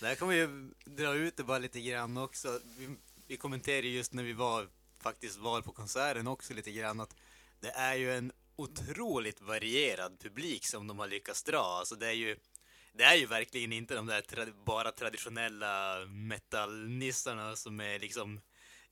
[0.00, 2.60] Där kan vi ju dra ut det bara lite grann också.
[2.78, 2.88] Vi,
[3.26, 4.68] vi kommenterade just när vi var,
[4.98, 7.16] faktiskt var på konserten också lite grann att
[7.60, 11.62] det är ju en otroligt varierad publik som de har lyckats dra.
[11.78, 12.36] Alltså det är ju,
[12.92, 18.40] det är ju verkligen inte de där tra bara traditionella metalnissarna som är liksom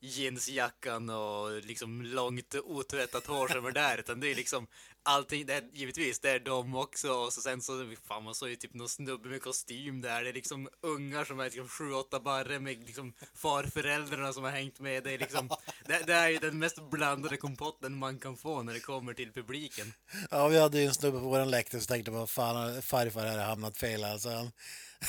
[0.02, 4.66] jeansjackan och liksom långt otvättat hår som är där, utan det är liksom
[5.02, 8.48] allting, det är, givetvis, det är de också, och så sen så, fan man såg
[8.48, 11.92] ju typ någon snubbe med kostym där, det är liksom ungar som är liksom sju,
[11.92, 15.48] åtta barre med liksom farföräldrarna som har hängt med, det är liksom,
[15.86, 19.32] det, det är ju den mest blandade kompotten man kan få när det kommer till
[19.32, 19.92] publiken.
[20.30, 23.38] Ja, vi hade ju en snubbe på våran läktare som tänkte på fan, farfar här
[23.38, 24.28] har hamnat fel alltså.
[24.28, 24.52] Han...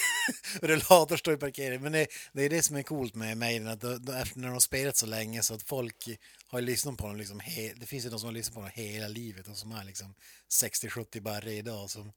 [0.62, 1.82] Rullator står i parkeringen.
[1.82, 4.48] Men det, det är det som är coolt med Maiden, att då, då, efter när
[4.48, 7.86] de har spelat så länge så att folk har lyssnat på dem liksom, he, det
[7.86, 10.16] finns ju de som har lyssnat på dem hela livet och som är liksom
[10.62, 11.90] 60-70 barre idag.
[11.90, 12.12] Som,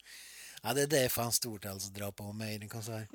[0.63, 3.09] ja, det, det är fan stort alltså att dra på en Maiden-konsert.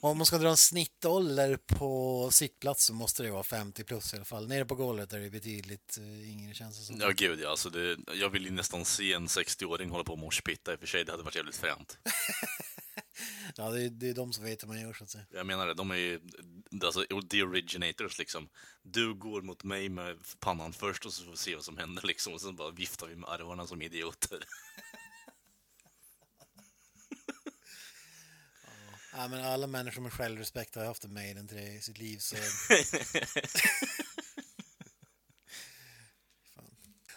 [0.00, 4.16] Om man ska dra en snittålder på sittplats så måste det vara 50 plus i
[4.16, 4.48] alla fall.
[4.48, 7.00] Nere på golvet är det betydligt uh, yngre känns det som.
[7.00, 7.50] Ja, gud ja.
[7.50, 10.80] Alltså det, jag vill ju nästan se en 60-åring hålla på och morspitta i och
[10.80, 11.04] för sig.
[11.04, 11.98] Det hade varit jävligt fränt.
[13.56, 15.24] Ja, det är, det är de som vet hur man gör så att säga.
[15.30, 16.20] Jag menar det, de är ju
[16.84, 18.48] alltså, the originators liksom.
[18.82, 22.02] Du går mot mig med pannan först och så får vi se vad som händer
[22.06, 22.32] liksom.
[22.32, 24.38] Och sen bara viftar vi med armarna som idioter.
[29.12, 32.18] Ja, men alla människor med självrespekt har haft en Maiden till i sitt liv.
[32.18, 32.36] Så...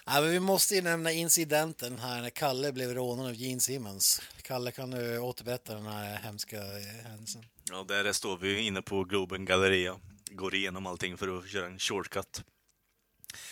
[0.05, 4.21] Ja, men vi måste ju nämna incidenten här när Kalle blev rånad av Gene Simmons.
[4.41, 7.45] Kalle, kan du återberätta den här hemska eh, händelsen?
[7.69, 9.99] Ja, där står vi inne på Globen Galleria.
[10.31, 12.43] Går igenom allting för att köra en shortcut.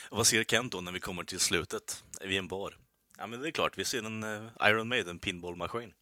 [0.09, 2.03] Och vad ser Kent då när vi kommer till slutet?
[2.21, 2.77] Är vi i en bar?
[3.17, 5.93] Ja, men det är klart, vi ser en eh, Iron Maiden pinballmaskin.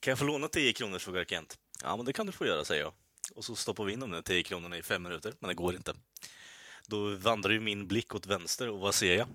[0.00, 1.58] Kan jag få låna 10 kronor, frågar Kent.
[1.82, 2.92] Ja, men det kan du få göra, säger jag.
[3.34, 5.74] och så stoppar vi in de där 10 kronorna i fem minuter, men det går
[5.74, 5.94] inte.
[6.86, 9.28] Då vandrar ju min blick åt vänster och vad ser jag?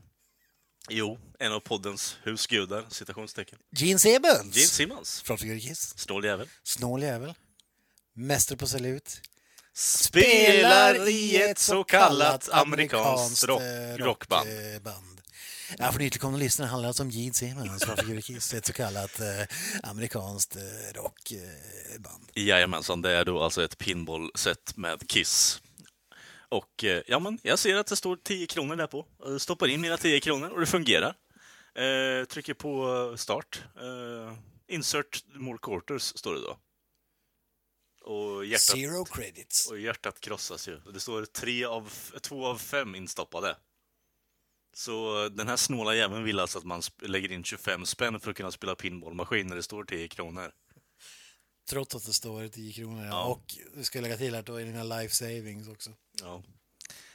[0.89, 3.59] Jo, en av poddens husgudar, citationstecken.
[3.77, 4.55] Gene Simmons!
[4.55, 5.21] Gene Simmons.
[5.21, 5.97] Från Figurkiss.
[5.97, 6.47] Snål jävel.
[6.63, 7.33] Snål jävel.
[8.15, 9.21] Mästare på salut.
[9.73, 14.49] Spelar i ett så kallat amerikanskt rock, eh, rockband.
[14.49, 15.21] rockband.
[15.77, 19.27] Ja, för nytillkomna lyssnare handlar alltså om Gene Simmons från Figurkiss, ett så kallat eh,
[19.83, 20.61] amerikanskt eh,
[20.93, 22.29] rockband.
[22.33, 25.61] Jajamensan, det är då alltså ett pinball-set med Kiss.
[26.49, 29.05] Och eh, ja, men jag ser att det står 10 kronor där på.
[29.19, 31.15] Jag stoppar in mina 10 kronor och det fungerar.
[31.75, 33.63] Eh, trycker på start.
[33.75, 34.33] Eh,
[34.67, 36.57] insert more quarters, står det då.
[38.01, 39.71] Och hjärtat, Zero credits.
[39.71, 40.79] och hjärtat krossas ju.
[40.93, 43.57] Det står tre av, två av fem instoppade.
[44.73, 48.31] Så eh, den här snåla jäveln vill alltså att man lägger in 25 spänn för
[48.31, 50.51] att kunna spela pinballmaskin när det står 10 kronor.
[51.69, 53.05] Trots att det står 10 kronor.
[53.05, 53.23] Ja.
[53.23, 55.91] Och vi ska lägga till att då är det inga life savings också.
[56.21, 56.43] Ja.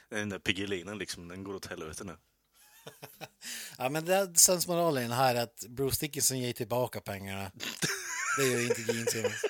[0.09, 2.17] Den där Piggelinen liksom, den går åt helvete nu.
[3.77, 7.51] Ja, men det sensmoralen här är att Bruce Dickinson ger tillbaka pengarna.
[8.37, 9.41] Det gör inte Gene Simmons.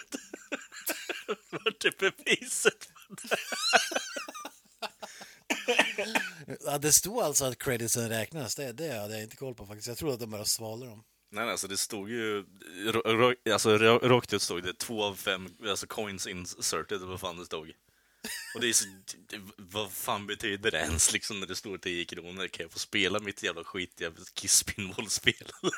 [1.51, 2.89] Vart är beviset?
[6.65, 8.55] Ja, det stod alltså att creditsen räknas.
[8.55, 9.87] Det, det hade jag inte koll på faktiskt.
[9.87, 11.03] Jag tror att de bara svalde dem.
[11.33, 12.45] Nej, alltså det stod ju...
[13.51, 17.37] Alltså ra- rakt ut stod det två av fem alltså coins inserted, eller vad fan
[17.37, 17.71] det stod.
[18.55, 18.85] Och det är så...
[19.57, 22.47] Vad fan betyder det ens liksom när det står 10 kronor?
[22.47, 25.51] Kan jag få spela mitt jävla skitiga Kiss Pinball-spel?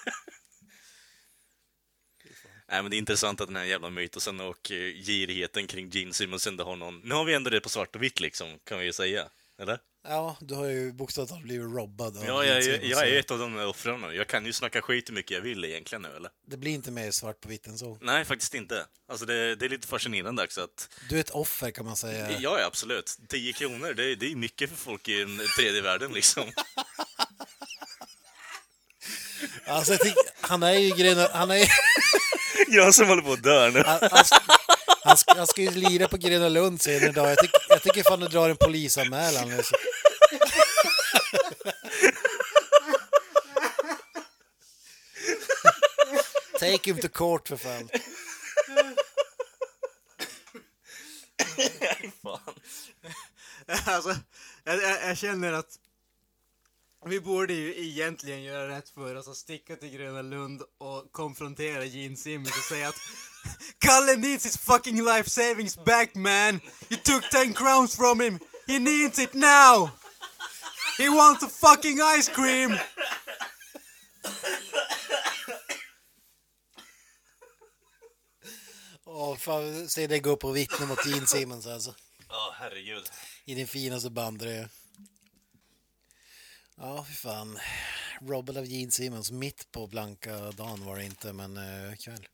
[2.68, 6.14] Nej, men det är intressant att den här jävla mytosen och eh, girigheten kring Gene
[6.14, 7.00] Simmons ändå har någon...
[7.00, 9.30] Nu har vi ändå det på svart och vitt liksom, kan vi ju säga.
[9.60, 9.80] Eller?
[10.08, 13.40] Ja, du har ju bokstavligt talat blivit robbad Ja, jag, jag, jag är ett av
[13.40, 14.14] de där offren nu.
[14.16, 16.32] Jag kan ju snacka skit hur mycket jag vill egentligen nu, eller?
[16.48, 17.98] Det blir inte mer svart på vitt än så.
[18.02, 18.86] Nej, faktiskt inte.
[19.10, 20.90] Alltså det, det är lite fascinerande också att...
[21.10, 22.32] Du är ett offer kan man säga.
[22.32, 23.18] Ja, ja absolut.
[23.30, 26.44] 10 kronor, det, det är mycket för folk i den tredje världen liksom.
[29.68, 31.30] Alltså, jag tycker, han är ju Gröna...
[31.34, 31.68] Han, är,
[32.68, 33.84] Jag som håller på att dö nu.
[33.86, 34.00] han,
[35.06, 37.30] han, ska, han, ska, ju lira på Gröna Lund senare idag.
[37.30, 39.54] Jag, tyck, jag tycker fan du drar en polisanmälan.
[39.54, 39.76] Alltså.
[46.60, 47.90] Take him to court för fan.
[52.24, 52.56] Fan.
[53.86, 54.16] alltså,
[54.64, 55.80] jag, jag, jag känner att
[57.06, 61.86] vi borde ju egentligen göra rätt för oss och sticka till Gröna Lund och konfrontera
[61.86, 62.96] Gene Simmons och säga att
[63.80, 66.62] Kalle needs his fucking life savings back man!
[66.90, 68.40] You took 10 crowns from him!
[68.68, 69.92] He needs it now!
[70.98, 72.78] He wants a fucking ice cream!
[79.06, 81.96] Åh, fan, se dig gå upp och vittna mot Gene Simmons alltså.
[82.30, 83.10] Ja, herregud.
[83.46, 84.70] I din finaste bandtröja.
[86.78, 87.60] Ja, fy fan.
[88.22, 92.28] Robbed av Gene Simmons mitt på blanka dagen var det inte, men uh, kväll.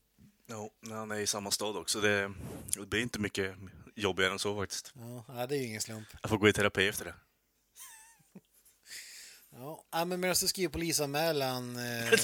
[0.52, 2.02] No, han är i samma stad också.
[2.02, 2.32] Det,
[2.78, 3.56] det blir inte mycket
[3.96, 4.94] jobbigare än så faktiskt.
[5.28, 6.08] Ja, det är ju ingen slump.
[6.22, 7.14] Jag får gå i terapi efter det.
[9.92, 12.12] Ja, men medan du skriver polisanmälan eh,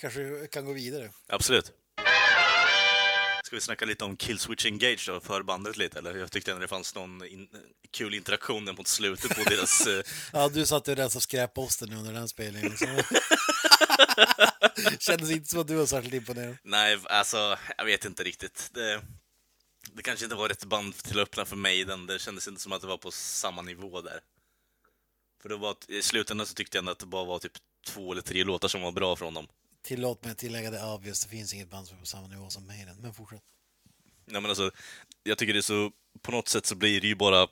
[0.00, 1.10] kanske kan gå vidare.
[1.28, 1.72] Absolut.
[3.44, 6.14] Ska vi snacka lite om Killswitch Engage då, förbandet lite eller?
[6.16, 7.48] Jag tyckte ändå det fanns någon in,
[7.90, 9.86] kul interaktion mot slutet på deras...
[9.86, 12.72] eh, Ja, du satt ju och rensade skräpposten under den spelningen.
[15.00, 16.56] Kändes inte som att du var särskilt imponerad.
[16.62, 18.70] Nej, alltså, jag vet inte riktigt.
[18.72, 19.02] Det,
[19.92, 21.84] det kanske inte var rätt band till att öppna för mig.
[21.84, 24.20] Den, det kändes inte som att det var på samma nivå där.
[25.42, 27.52] För det var, i slutändan så tyckte jag ändå att det bara var typ
[27.86, 29.46] två eller tre låtar som var bra från dem.
[29.82, 32.50] Tillåt mig att tillägga det obvious, det finns inget band som är på samma nivå
[32.50, 32.96] som Maiden.
[33.00, 33.42] Men fortsätt.
[34.24, 34.70] Nej, men alltså,
[35.22, 37.48] jag tycker det är så, på något sätt så blir det ju bara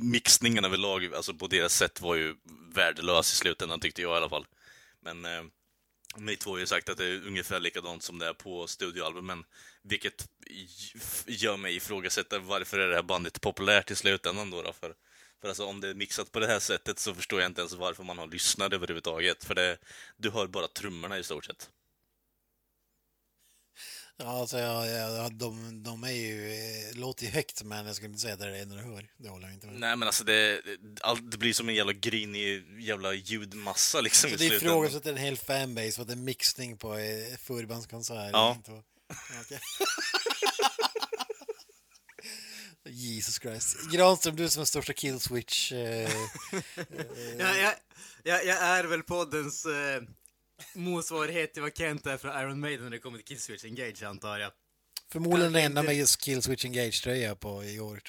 [0.00, 2.36] mixningen överlag, alltså på deras sätt var ju
[2.74, 4.46] värdelös i slutändan tyckte jag i alla fall.
[5.00, 5.44] Men eh,
[6.16, 9.44] ni två har ju sagt att det är ungefär likadant som det är på studioalbumen,
[9.82, 10.28] vilket
[11.26, 14.62] gör mig ifrågasätta varför är det här bandet populärt i slutändan då?
[14.62, 14.72] då?
[14.72, 14.94] För,
[15.40, 17.72] för alltså om det är mixat på det här sättet så förstår jag inte ens
[17.72, 19.78] varför man har lyssnat överhuvudtaget, för det,
[20.16, 21.70] du hör bara trummorna i stort sett.
[24.20, 28.08] Ja, alltså, ja, ja, de, de är ju, eh, låter ju högt, men jag skulle
[28.08, 29.06] inte säga att det är det enda du hör.
[29.16, 29.80] Det håller jag inte med.
[29.80, 30.60] Nej men alltså det,
[31.00, 35.36] allt, det blir som en jävla grinig jävla ljudmassa liksom Så det ifrågasätter en hel
[35.36, 38.30] fanbase att det är mixning på eh, förbandskonsert.
[38.32, 38.54] Ja.
[38.56, 38.84] Inte vad-
[39.44, 39.58] Okej.
[42.90, 43.76] Jesus Christ.
[43.92, 45.72] Granström, du som är största killswitch.
[45.72, 45.78] Eh,
[47.38, 47.74] Jag, jag,
[48.22, 50.02] jag, jag är väl poddens eh,
[50.74, 54.38] motsvarighet till vad Kent är från Iron Maiden när det kommer till Killswitch Engage, antar
[54.38, 54.52] jag.
[55.10, 58.02] Förmodligen den enda med Kill Switch Engage-tröja på i år.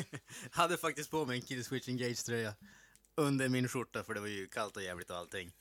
[0.50, 2.54] Hade faktiskt på mig en Kill Switch Engage-tröja
[3.14, 5.52] under min skjorta för det var ju kallt och jävligt och allting.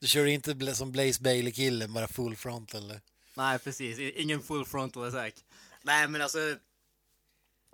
[0.00, 3.00] Du kör inte som Blaze Bailey-killen, bara full front eller?
[3.34, 3.98] Nej, precis.
[3.98, 5.34] Ingen full frontal attack.
[5.82, 6.56] Nej, men alltså...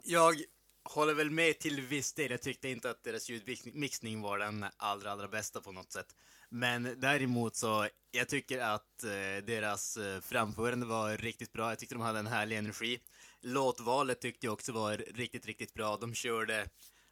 [0.03, 0.43] Jag
[0.91, 2.31] håller väl med till viss del.
[2.31, 6.07] Jag tyckte inte att deras ljudmixning var den allra, allra bästa på något sätt.
[6.49, 11.69] Men däremot så, jag tycker att eh, deras eh, framförande var riktigt bra.
[11.69, 13.01] Jag tyckte de hade en härlig energi.
[13.41, 15.97] Låtvalet tyckte jag också var riktigt, riktigt bra.
[15.97, 16.69] De körde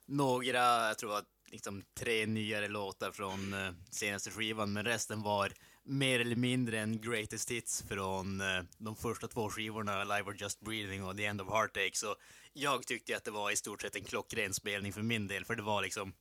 [0.06, 5.22] några, jag tror det var liksom tre nyare låtar från eh, senaste skivan, men resten
[5.22, 5.52] var
[5.84, 10.60] mer eller mindre en greatest hits från eh, de första två skivorna, Live or Just
[10.60, 11.94] Breathing och The End of Heartache.
[11.94, 12.16] Så
[12.54, 15.56] jag tyckte att det var i stort sett en klockren spelning för min del, för
[15.56, 16.12] det var liksom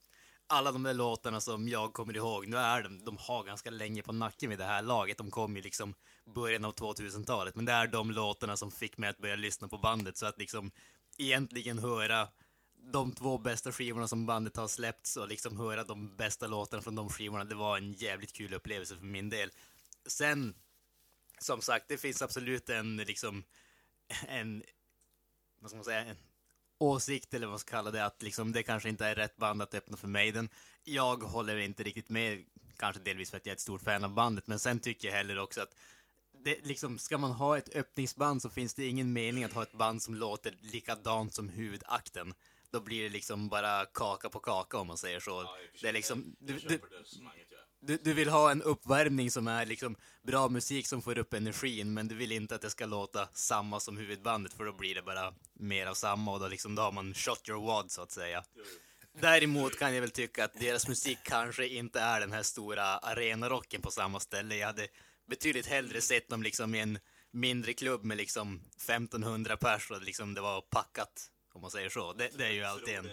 [0.47, 4.01] alla de där låtarna som jag kommer ihåg, nu är de, de har ganska länge
[4.01, 5.93] på nacken vid det här laget, de kom ju liksom
[6.35, 9.77] början av 2000-talet, men det är de låtarna som fick mig att börja lyssna på
[9.77, 10.71] bandet, så att liksom
[11.17, 12.27] egentligen höra
[12.91, 16.95] de två bästa skivorna som bandet har släppts och liksom höra de bästa låtarna från
[16.95, 19.51] de skivorna, det var en jävligt kul upplevelse för min del.
[20.05, 20.55] Sen,
[21.39, 23.43] som sagt, det finns absolut en liksom,
[24.27, 24.63] en,
[25.63, 26.15] vad ska man säga, en
[26.77, 29.61] åsikt eller vad man ska kalla det, att liksom det kanske inte är rätt band
[29.61, 30.49] att öppna för Maiden.
[30.83, 32.45] Jag håller inte riktigt med,
[32.77, 35.15] kanske delvis för att jag är ett stort fan av bandet, men sen tycker jag
[35.15, 35.75] heller också att
[36.43, 39.73] det, liksom, ska man ha ett öppningsband så finns det ingen mening att ha ett
[39.73, 42.33] band som låter likadant som huvudakten.
[42.71, 45.55] Då blir det liksom bara kaka på kaka om man säger så.
[45.81, 46.79] det är liksom, du, du,
[47.85, 51.93] du, du vill ha en uppvärmning som är liksom bra musik som får upp energin,
[51.93, 55.01] men du vill inte att det ska låta samma som huvudbandet, för då blir det
[55.01, 58.11] bara mer av samma och då, liksom, då har man shot your wad så att
[58.11, 58.43] säga.
[59.21, 63.81] Däremot kan jag väl tycka att deras musik kanske inte är den här stora arenarocken
[63.81, 64.55] på samma ställe.
[64.55, 64.87] Jag hade
[65.29, 66.99] betydligt hellre sett dem liksom i en
[67.31, 72.13] mindre klubb med liksom 1500 pers och liksom det var packat, om man säger så.
[72.13, 73.09] Det, det är ju alltid en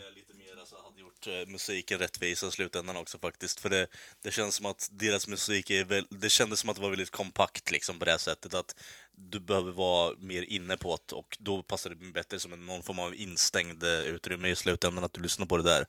[0.60, 3.60] alltså, hade gjort eh, musiken rättvisa i slutändan också faktiskt.
[3.60, 3.86] För det,
[4.22, 7.10] det känns som att deras musik är väl, det kändes som att det var väldigt
[7.10, 8.74] kompakt liksom på det här sättet att
[9.12, 12.82] du behöver vara mer inne på det och då passar det bättre som en, någon
[12.82, 15.86] form av instängd eh, utrymme i slutändan att du lyssnar på det där.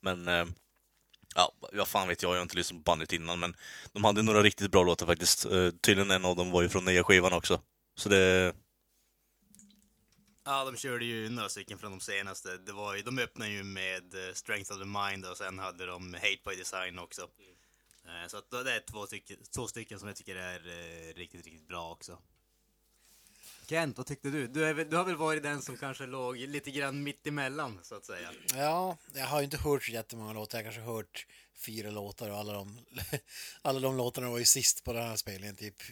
[0.00, 0.46] Men eh,
[1.34, 3.56] Ja, vad fan vet jag, jag har inte lyssnat på bandet innan, men
[3.92, 5.44] de hade några riktigt bra låtar faktiskt.
[5.44, 7.60] Eh, tydligen en av dem var ju från nya skivan också.
[7.96, 8.54] Så det,
[10.44, 12.56] Ja, de körde ju några stycken från de senaste.
[12.56, 15.86] Det var ju, de öppnade ju med eh, Strength of the Mind och sen hade
[15.86, 17.22] de Hate by Design också.
[18.06, 21.44] Eh, Så att det är två, stycken, två stycken som jag tycker är eh, riktigt,
[21.44, 22.18] riktigt bra också.
[23.68, 24.46] Kent, vad tyckte du?
[24.46, 27.94] Du, är, du har väl varit den som kanske låg lite grann mitt emellan, så
[27.94, 28.32] att säga.
[28.54, 30.58] Ja, jag har ju inte hört så jättemånga låtar.
[30.58, 32.78] Jag har kanske hört fyra låtar och alla de,
[33.62, 35.56] alla de låtarna var ju sist på den här spelningen.
[35.56, 35.82] Typ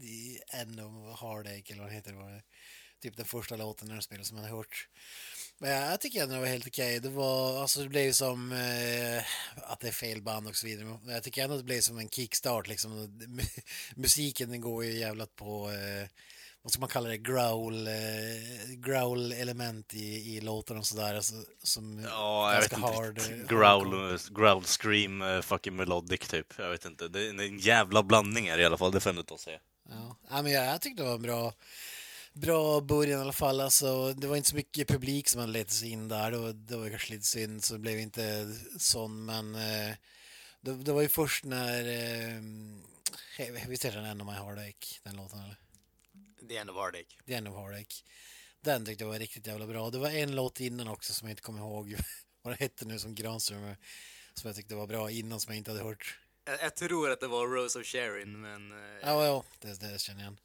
[0.00, 2.12] The End of Heartache eller vad det heter.
[2.12, 2.42] Det.
[3.02, 4.88] Typ den första låten när den spelades som man har hört.
[5.58, 7.00] Men jag, tycker ändå det var helt okej.
[7.00, 9.24] Det var, alltså det blev ju som eh,
[9.56, 10.98] att det är fel band och så vidare.
[11.04, 13.20] Men jag tycker ändå det blev som en kickstart liksom.
[13.96, 16.08] Musiken den går ju jävlat på eh,
[16.62, 21.14] vad ska man kalla det, growl, eh, growl element i, i låtarna och sådär.
[21.14, 23.18] Alltså, som ja, ganska hard.
[23.18, 26.46] eh, growl, growl scream, eh, fucking melodic typ.
[26.58, 27.08] Jag vet inte.
[27.08, 29.58] Det är en jävla blandning här i alla fall, det får jag inte säga.
[29.88, 31.52] Ja, ja men jag, jag tyckte det var en bra,
[32.40, 33.60] bra början i alla fall.
[33.60, 36.30] Alltså, det var inte så mycket publik som hade letat sig in där.
[36.30, 39.24] Det var, det var kanske lite synd, så det blev inte sån.
[39.24, 39.94] Men eh,
[40.60, 41.84] det, det var ju först när...
[41.86, 42.42] Eh,
[43.68, 45.38] visst heter den End of My Heartache, den låten?
[45.38, 45.56] Eller?
[46.48, 47.22] The End of Heartache.
[47.26, 48.04] The End of Heartache.
[48.60, 49.90] Den tyckte jag var riktigt jävla bra.
[49.90, 51.96] Det var en låt innan också som jag inte kommer ihåg
[52.42, 53.74] vad det hette nu som Granström
[54.34, 56.18] som jag tyckte var bra innan som jag inte hade hört.
[56.44, 58.72] Jag, jag tror att det var Rose of Sharon, men...
[58.72, 60.38] eh, Ja, ja, det, det känner jag igen.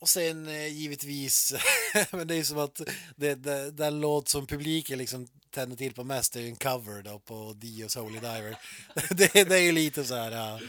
[0.00, 1.54] Och sen eh, givetvis,
[2.10, 2.80] men det är ju som att
[3.16, 7.02] det, det, den låt som publiken liksom tänder till på mest är ju en cover
[7.02, 8.58] då på Dios Holy Diver.
[9.10, 10.60] det, det är ju lite så här, ja.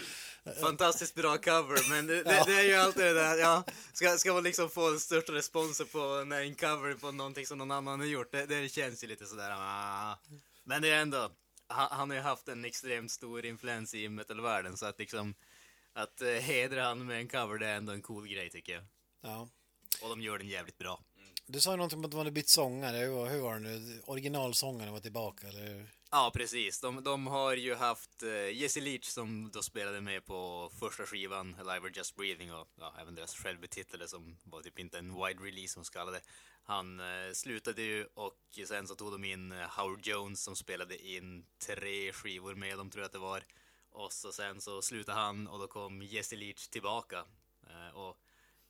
[0.62, 2.44] Fantastiskt bra cover, men det, Ja.
[2.46, 3.64] det är ju alltid det där, ja.
[3.94, 7.58] Ska, ska man liksom få den största responsen på när en cover på någonting som
[7.58, 10.20] någon annan har gjort, det, det känns ju lite sådär, ah.
[10.64, 11.32] Men det är ändå,
[11.68, 15.36] han, han har ju haft en extremt stor influens i metalvärlden, så att liksom,
[15.94, 18.84] att eh, hedra han med en cover, det är ändå en cool grej tycker jag.
[19.22, 19.50] Ja.
[20.02, 21.00] Och de gör den jävligt bra.
[21.48, 23.60] Du sa ju någonting om att de hade bytt sångare, hur, var- hur var det
[23.60, 24.02] nu?
[24.06, 25.90] Originalsångaren var tillbaka, eller hur?
[26.12, 26.80] Ja, precis.
[26.82, 31.56] De, de har ju haft uh, Jesse Leach som då spelade med på första skivan,
[31.60, 35.44] Alive or Just Breathing, och ja, även deras självbetitlade som var typ inte en wide
[35.44, 36.22] release som skallade.
[36.64, 41.08] Han eh, slutade ju och sen så tog de in eh, Howard Jones som spelade
[41.08, 43.44] in tre skivor med dem, tror jag att det var.
[43.92, 47.26] Och så sen så slutade han och då kom Jesse Leach tillbaka.
[47.70, 48.18] Eh, och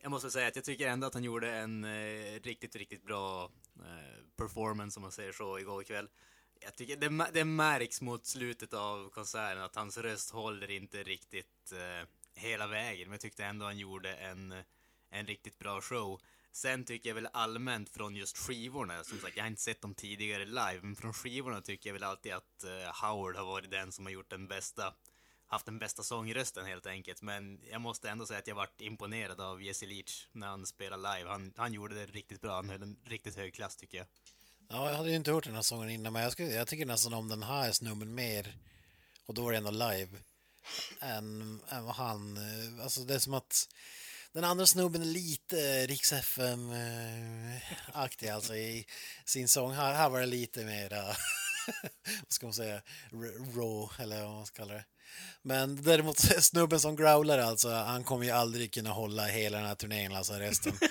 [0.02, 3.52] jag måste säga att jag tycker ändå att han gjorde en eh, riktigt, riktigt bra
[3.76, 6.10] eh, performance, om man säger så, igår kväll.
[6.62, 11.72] Jag tycker det, det märks mot slutet av konserten att hans röst håller inte riktigt
[11.72, 14.64] eh, hela vägen, men jag tyckte ändå han gjorde en,
[15.10, 16.22] en riktigt bra show.
[16.52, 19.96] Sen tycker jag väl allmänt från just skivorna, som sagt jag har inte sett dem
[19.96, 23.92] tidigare live, men från skivorna tycker jag väl alltid att eh, Howard har varit den
[23.92, 24.94] som har gjort den bästa
[25.50, 27.22] haft den bästa sångrösten helt enkelt.
[27.22, 31.16] Men jag måste ändå säga att jag varit imponerad av Jesse Leach när han spelade
[31.18, 31.30] live.
[31.30, 32.56] Han, han gjorde det riktigt bra.
[32.56, 34.08] Han höll en riktigt hög klass tycker jag.
[34.70, 36.86] Ja, jag hade ju inte hört den här sången innan, men jag, skulle, jag tycker
[36.86, 38.56] nästan om den här snubben mer,
[39.26, 40.10] och då var det ändå live,
[41.00, 42.38] än, än vad han...
[42.38, 43.70] Eh, alltså det är som att
[44.32, 47.10] den andra snubben är lite Riks FM-aktig
[48.30, 48.86] eh, alltså i
[49.26, 49.72] sin sång.
[49.72, 50.90] Här, här var det lite mer,
[52.24, 52.82] vad ska man säga,
[53.56, 54.86] raw, eller vad man ska kalla det.
[55.42, 59.76] Men däremot snubben som growlar alltså, han kommer ju aldrig kunna hålla hela den här
[59.76, 60.74] turnén, alltså resten.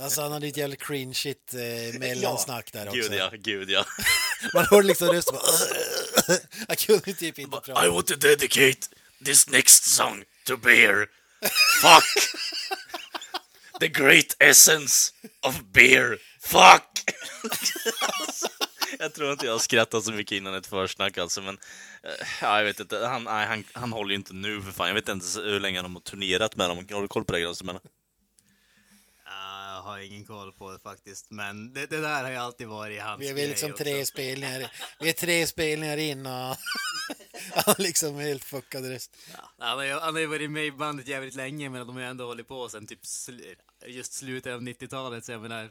[0.00, 3.00] Alltså han hade ett jävligt cringe-igt eh, mellansnack där också.
[3.00, 3.84] Gud ja, gud ja.
[4.54, 6.38] Man hör liksom rösten bara...
[6.68, 7.86] Jag kunde typ inte prata.
[7.86, 8.78] I want to dedicate
[9.24, 11.06] this next song to beer.
[11.82, 12.04] Fuck!
[13.80, 15.12] The great essence
[15.42, 16.18] of beer.
[16.40, 16.84] Fuck!
[18.98, 21.58] Jag tror inte jag har skrattat så mycket innan ett försnack alltså, men
[22.02, 22.10] eh,
[22.42, 22.98] ja, jag vet inte.
[23.06, 24.86] Han, nej, han, han håller ju inte nu för fan.
[24.88, 26.86] Jag vet inte hur länge han har turnerat med dem.
[26.90, 27.78] Har du koll på det Granström?
[29.80, 31.30] Jag har ingen koll på det faktiskt.
[31.30, 33.84] Men det, det där har ju alltid varit hans Vi är grej väl liksom också.
[33.84, 36.32] tre spelningar, vi är tre spelningar in och
[37.52, 39.16] han har liksom helt fuckad röst.
[39.32, 41.96] Ja, han, har ju, han har ju varit med i bandet jävligt länge, men de
[41.96, 43.40] har ju ändå hållit på sen typ sl
[43.86, 45.24] just slutet av 90-talet.
[45.24, 45.70] Så jag menar,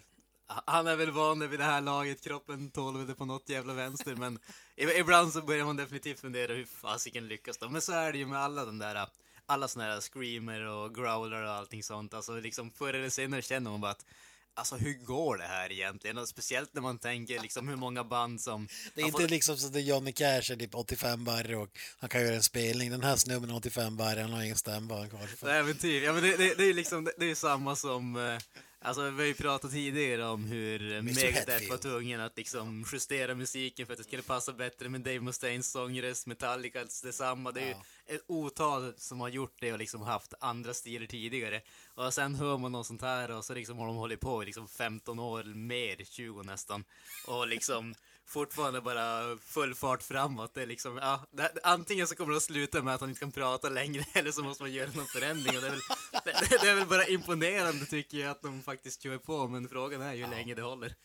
[0.65, 4.15] han är väl van vid det här laget, kroppen tål det på något jävla vänster,
[4.15, 4.39] men
[4.75, 7.71] ibland så börjar man definitivt fundera hur fasiken lyckas de?
[7.73, 9.07] Men så är det ju med alla de där,
[9.45, 12.13] alla såna här screamer och growler och allting sånt.
[12.13, 14.05] Alltså liksom förr eller senare känner man bara att
[14.53, 16.17] Alltså hur går det här egentligen?
[16.17, 18.67] Och speciellt när man tänker liksom hur många band som...
[18.93, 21.69] Det är inte fått- liksom så att Johnny Cash är typ 85 barre och
[21.99, 22.91] han kan göra en spelning.
[22.91, 25.29] Den här snubben är 85 barre, han har ingen stämband kvar.
[25.39, 26.03] Så äventyr.
[26.03, 28.37] Ja men det, det, det är ju liksom, det, det är samma som, eh,
[28.81, 33.85] alltså vi har ju pratat tidigare om hur Megadeth var tvungen att liksom justera musiken
[33.85, 37.51] för att det skulle passa bättre med Dave Mustaines sångröst, Metallica, alltså detsamma.
[37.51, 37.83] Det är Ja.
[38.09, 41.61] ju ett otal som har gjort det och liksom haft andra stilar tidigare.
[41.95, 44.45] Och sen hör man något sånt här och så liksom har de hållit på i
[44.45, 46.83] liksom 15 år, mer 20 nästan.
[47.27, 47.95] Och liksom
[48.29, 50.53] fortfarande bara full fart framåt.
[50.53, 53.19] Det är liksom, ja, det, antingen så kommer det att sluta med att han inte
[53.19, 55.55] kan prata längre eller så måste man göra någon förändring.
[55.55, 55.81] Och det, är väl,
[56.23, 60.01] det, det är väl bara imponerande tycker jag att de faktiskt kör på, men frågan
[60.01, 60.95] är ju hur länge det håller.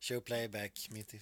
[0.00, 1.20] Show playback, mitt i.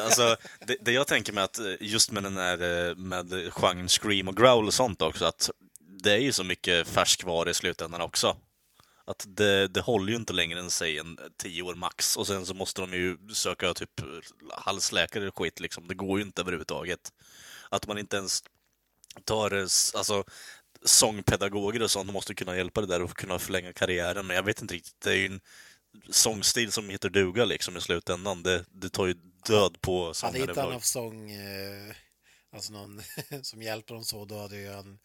[0.00, 0.36] Alltså,
[0.66, 4.28] det, det jag tänker med att eh, just med den här eh, med genren scream
[4.28, 8.36] och growl och sånt också, att det är ju så mycket färskvara i slutändan också.
[9.06, 12.46] Att det, det håller ju inte längre än säg en tio år max och sen
[12.46, 14.00] så måste de ju söka typ
[14.50, 15.88] halsläkare och skit liksom.
[15.88, 17.12] Det går ju inte överhuvudtaget.
[17.68, 18.42] Att man inte ens
[19.24, 19.50] tar,
[19.94, 20.24] alltså
[20.84, 24.26] sångpedagoger och sånt måste kunna hjälpa det där och kunna förlänga karriären.
[24.26, 25.40] Men jag vet inte riktigt, det är ju en
[26.10, 28.42] sångstil som heter duga liksom i slutändan.
[28.42, 29.14] Det, det tar ju
[29.46, 31.94] död på Hade sångare inte han haft sång, eh,
[32.52, 33.02] alltså någon
[33.42, 34.98] som hjälpte dem så, då hade ju han,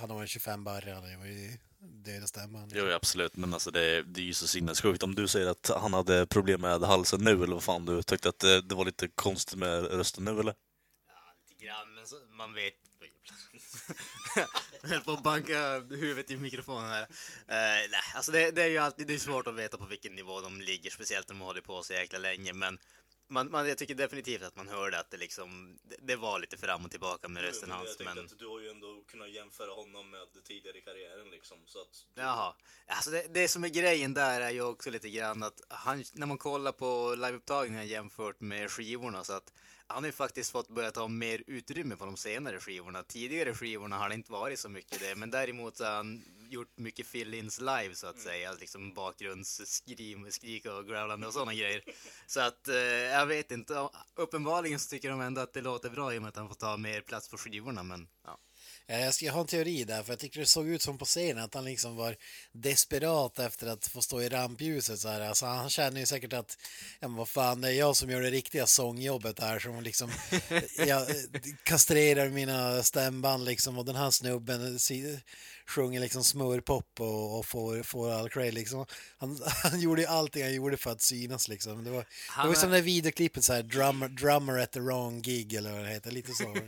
[0.00, 2.70] han var en 25 barre, han var ju döda stämman.
[2.74, 5.02] Jo, absolut, men alltså det, det är ju så sinnessjukt.
[5.02, 8.28] Om du säger att han hade problem med halsen nu, eller vad fan du tyckte
[8.28, 10.54] att det, det var lite konstigt med rösten nu, eller?
[11.48, 12.74] Lite grann, men så, man vet...
[14.82, 17.02] Jag höll på att banka huvudet i mikrofonen här.
[17.02, 20.14] Eh, nej, alltså det, det är ju alltid det är svårt att veta på vilken
[20.14, 22.78] nivå de ligger, speciellt när de håller på så jäkla länge, men
[23.28, 26.56] man, man, jag tycker definitivt att man hörde att det liksom, det, det var lite
[26.56, 28.28] fram och tillbaka med rösten hans, men...
[28.38, 32.06] du har ju ändå kunnat jämföra honom med tidigare i karriären liksom, så att...
[32.14, 32.54] Jaha.
[32.86, 36.26] Alltså det, det som är grejen där är ju också lite grann att han, när
[36.26, 39.52] man kollar på liveupptagningen jämfört med skivorna så att
[39.86, 43.02] han har ju faktiskt fått börja ta mer utrymme på de senare skivorna.
[43.02, 46.78] Tidigare skivorna har det inte varit så mycket det, men däremot så har han gjort
[46.78, 51.82] mycket fill-ins live så att säga, liksom bakgrundsskrim, skrik och growlande och sådana grejer.
[52.26, 56.14] Så att eh, jag vet inte, uppenbarligen så tycker de ändå att det låter bra
[56.14, 58.38] i och med att han får ta mer plats på skivorna, men ja.
[58.86, 60.98] Ja, Jag ska jag har en teori där, för jag tycker det såg ut som
[60.98, 62.16] på scenen att han liksom var
[62.52, 65.00] desperat efter att få stå i rampljuset.
[65.00, 65.20] Så här.
[65.20, 66.58] Alltså, han känner ju säkert att,
[67.00, 70.10] ja men vad fan, det är jag som gör det riktiga sångjobbet här som liksom,
[70.86, 71.06] jag
[71.62, 74.78] kastrerar mina stämband liksom och den här snubben
[75.66, 78.86] sjunger liksom smörpop och, och får, får all cred liksom.
[79.18, 81.84] Han, han gjorde ju allting han gjorde för att synas liksom.
[81.84, 85.22] Det var, Han det var som det videoklippet så här, drummer, drummer at the wrong
[85.22, 86.56] gig eller vad det heter, lite så.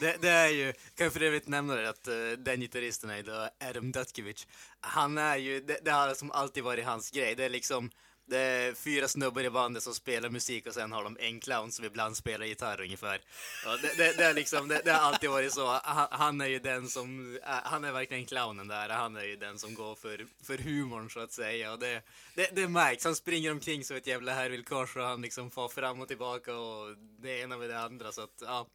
[0.00, 3.22] Det, det är ju, kan jag för övrigt nämna det, att eh, den gitarristen är
[3.22, 4.46] då Adam Dutkiewicz.
[4.80, 7.34] Han är ju, det, det har som alltid varit hans grej.
[7.34, 7.90] Det är liksom,
[8.26, 11.72] det är fyra snubbar i bandet som spelar musik och sen har de en clown
[11.72, 13.20] som ibland spelar gitarr ungefär.
[13.64, 15.80] Ja, det, det, det, är liksom, det, det har alltid varit så.
[15.84, 18.88] Han, han är ju den som, eh, han är verkligen clownen där.
[18.88, 21.72] Han är ju den som går för, för humorn så att säga.
[21.72, 22.02] Och det,
[22.34, 23.04] det, det märks.
[23.04, 26.96] Han springer omkring som ett jävla härvillkors och han liksom far fram och tillbaka och
[27.18, 28.12] det ena med det andra.
[28.12, 28.66] Så att, ja.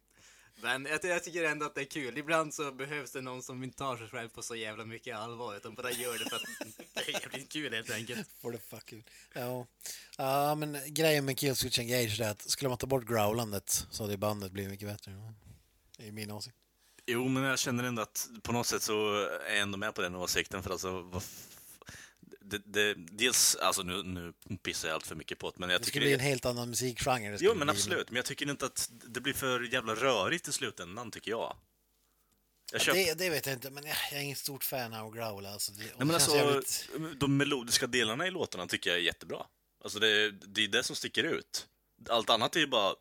[0.62, 2.18] Men jag, jag tycker ändå att det är kul.
[2.18, 5.56] Ibland så behövs det någon som inte tar sig själv på så jävla mycket allvar
[5.56, 6.42] utan bara gör det för att
[6.94, 8.28] det är jävligt kul helt enkelt.
[8.40, 9.10] For the fuck ut.
[9.32, 9.66] Ja.
[10.18, 14.16] ja, men grejen med Killswitch Engage är att skulle man ta bort growlandet så hade
[14.16, 15.12] bandet blivit mycket bättre.
[15.96, 16.56] Det är min åsikt.
[17.06, 19.14] Jo, men jag känner ändå att på något sätt så
[19.46, 20.62] är jag ändå med på den åsikten.
[20.62, 21.20] För alltså,
[22.50, 24.32] det, det, dels, alltså nu, nu
[24.62, 26.46] pissar jag allt för mycket på det, men jag Det tycker skulle bli en helt
[26.46, 27.36] annan musikgenre.
[27.36, 28.08] det Jo, men absolut.
[28.10, 31.56] Men jag tycker inte att det blir för jävla rörigt i slutändan, tycker jag.
[32.72, 32.98] Jag Ja, köper...
[33.04, 35.46] det, det vet jag inte, men jag, jag är ingen stort fan av growl.
[35.46, 36.88] Alltså, det, Nej, det men alltså, jävligt-
[37.20, 39.46] de melodiska delarna i låtarna tycker jag är jättebra.
[39.84, 41.66] Alltså det, det är det som sticker ut.
[42.08, 42.94] Allt annat är ju bara...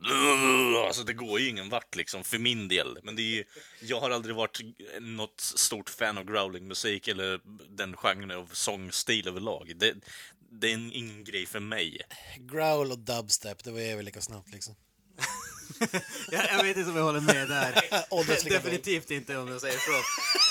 [0.87, 2.99] Alltså det går ju ingen vart liksom, för min del.
[3.03, 3.43] Men det är ju,
[3.81, 4.59] jag har aldrig varit
[4.99, 7.41] något stort fan av growlingmusik eller
[7.75, 9.73] den genren av sångstil överlag.
[9.75, 9.95] Det,
[10.51, 12.01] det är ingen grej för mig.
[12.37, 14.75] Growl och dubstep, det var ju lika snabbt liksom.
[16.31, 18.49] Jag, jag vet inte om jag håller med där.
[18.49, 19.91] Definitivt inte om jag säger så.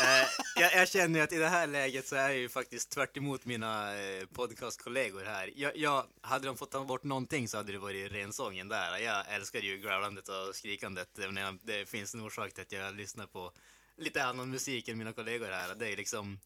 [0.05, 0.29] Eh,
[0.63, 3.45] jag, jag känner att i det här läget så är jag ju faktiskt tvärt emot
[3.45, 5.53] mina eh, podcastkollegor här.
[5.57, 8.99] Jag, jag, hade de fått ta bort någonting så hade det varit rensången där.
[8.99, 11.09] Jag älskar ju growlandet och skrikandet.
[11.63, 13.53] Det finns en orsak till att jag lyssnar på
[13.97, 15.75] lite annan musik än mina kollegor här.
[15.75, 16.39] Det är liksom...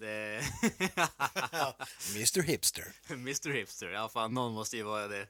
[0.00, 0.40] Det...
[2.14, 2.84] Mr Hipster.
[3.10, 5.26] Mr Hipster, ja fan någon måste ju vara det.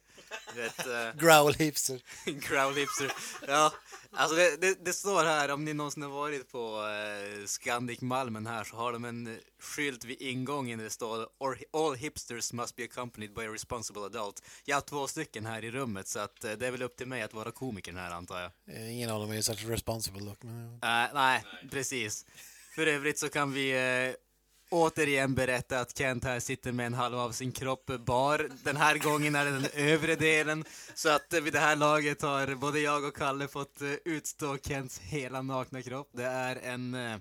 [0.57, 2.01] Vet, eh, Growl Hipster.
[2.41, 3.13] Crowd hipster.
[3.49, 3.73] Ja,
[4.13, 8.47] alltså det, det, det står här, om ni någonsin har varit på eh, Scandic Malmen
[8.47, 12.77] här så har de en skylt vid ingången där det står "Or- All hipsters must
[12.77, 14.43] be accompanied by a responsible adult.
[14.65, 17.07] Jag har två stycken här i rummet så att eh, det är väl upp till
[17.09, 18.53] mig att vara komikern här antar jag.
[18.91, 20.43] Ingen av dem är ju särskilt responsible dock.
[20.43, 20.73] Men...
[20.75, 22.27] Eh, nej, precis.
[22.75, 23.73] För övrigt så kan vi
[24.71, 28.49] återigen berätta att Kent här sitter med en halv av sin kropp bar.
[28.65, 30.65] Den här gången är det den övre delen.
[30.95, 34.99] Så att vid det här laget har både jag och Kalle fått eh, utstå Kents
[34.99, 36.11] hela nakna kropp.
[36.13, 36.95] Det är en...
[36.95, 37.21] Eh, Och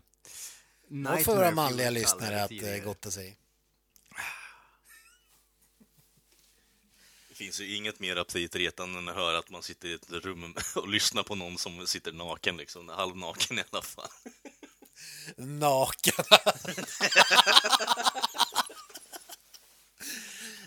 [0.89, 3.37] för nightmare, våra manliga lyssnare att eh, gotta sig.
[7.29, 10.55] Det finns ju inget mer aptitretande än att höra att man sitter i ett rum
[10.75, 12.89] och lyssnar på någon som sitter naken, liksom.
[12.89, 14.09] Halvnaken i alla fall.
[15.37, 16.25] Naken.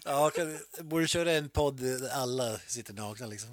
[0.05, 3.49] ja, kan, borde köra en podd där alla sitter nakna liksom.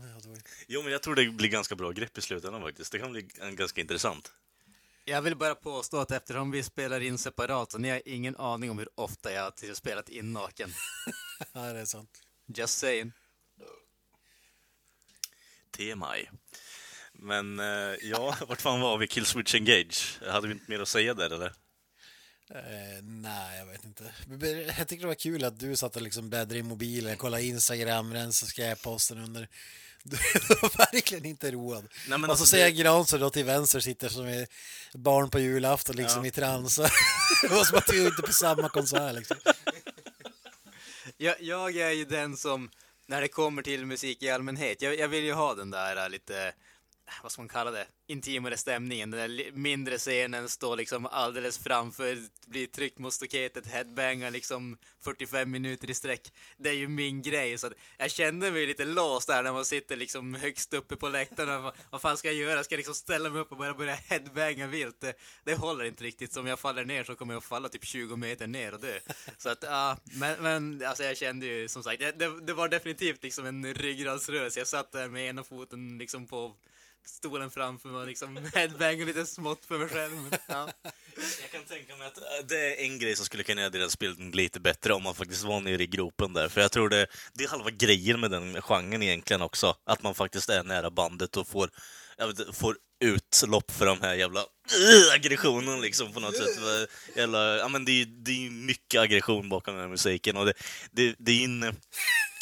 [0.68, 2.92] Jo, men jag tror det blir ganska bra grepp i slutändan faktiskt.
[2.92, 3.22] Det kan bli
[3.52, 4.32] ganska intressant.
[5.06, 8.72] Jag vill bara påstå att eftersom vi spelar in separat så ni har ingen aning
[8.72, 10.74] om hur ofta jag har spelat in naken.
[11.54, 12.10] Ja, det är sant.
[12.46, 13.12] Just saying.
[15.72, 16.30] TMI.
[17.22, 19.08] Men eh, ja, vart fan var vi?
[19.08, 20.18] Killswitch Engage?
[20.28, 21.54] Hade vi inte mer att säga där eller?
[22.56, 24.04] Eh, nej, jag vet inte.
[24.78, 28.14] Jag tycker det var kul att du satt och liksom bläddrade i mobilen, kollade Instagram,
[28.14, 29.48] rensade skräpposten under...
[30.04, 30.18] Du
[30.62, 31.88] var verkligen inte road.
[32.08, 34.48] Nej, men och så alltså, ser det- jag Granström då till vänster sitter som är
[34.94, 36.28] barn på julafton liksom Ja.
[36.28, 36.76] i trans.
[37.42, 39.38] det var som att vi var ute på samma konsert liksom.
[41.18, 42.70] Jag, jag är ju den som,
[43.08, 46.54] när det kommer till musik i allmänhet, jag, jag vill ju ha den där lite,
[47.10, 49.12] äh, vad ska man kalla det, intimare stämningen.
[49.12, 55.52] Den där mindre scenen står liksom alldeles framför, blir tryckt mot staketet, headbangar liksom 45
[55.52, 56.34] minuter i sträck.
[56.58, 59.96] Det är ju min grej, så jag kände mig lite låst där när man sitter
[59.96, 61.64] liksom högst uppe på läktaren.
[61.64, 62.64] Vad, vad fan ska jag göra?
[62.64, 65.02] Ska jag liksom ställa mig upp och börja, börja headbanga vilt?
[65.02, 66.34] Det, det håller inte riktigt.
[66.34, 69.00] Så om jag faller ner så kommer jag falla typ 20 meter ner och dö.
[69.38, 72.70] Så att, ja, men, men alltså jag kände ju som sagt, det, det, det var
[72.70, 74.60] definitivt liksom en ryggradsrörelse.
[74.60, 76.56] Jag satt där med ena foten liksom på
[77.06, 80.14] stolen framför mig och liksom headbangade lite smått för mig själv.
[80.14, 80.70] Men, ja.
[81.42, 83.92] Jag kan tänka mig att äh, det är en grej som skulle kunna göra deras
[83.92, 86.50] spel lite bättre om man faktiskt var nere i gropen där.
[86.50, 89.76] För jag tror det, det är halva grejen med den genren egentligen också.
[89.86, 91.70] Att man faktiskt är nära bandet och får,
[92.18, 96.60] jag vet, får utlopp för de här jävla uh, aggressionen liksom på något sätt.
[97.16, 100.54] Jävla, ja, men det, är, det är mycket aggression bakom den här musiken och det,
[100.92, 101.76] det, det är en...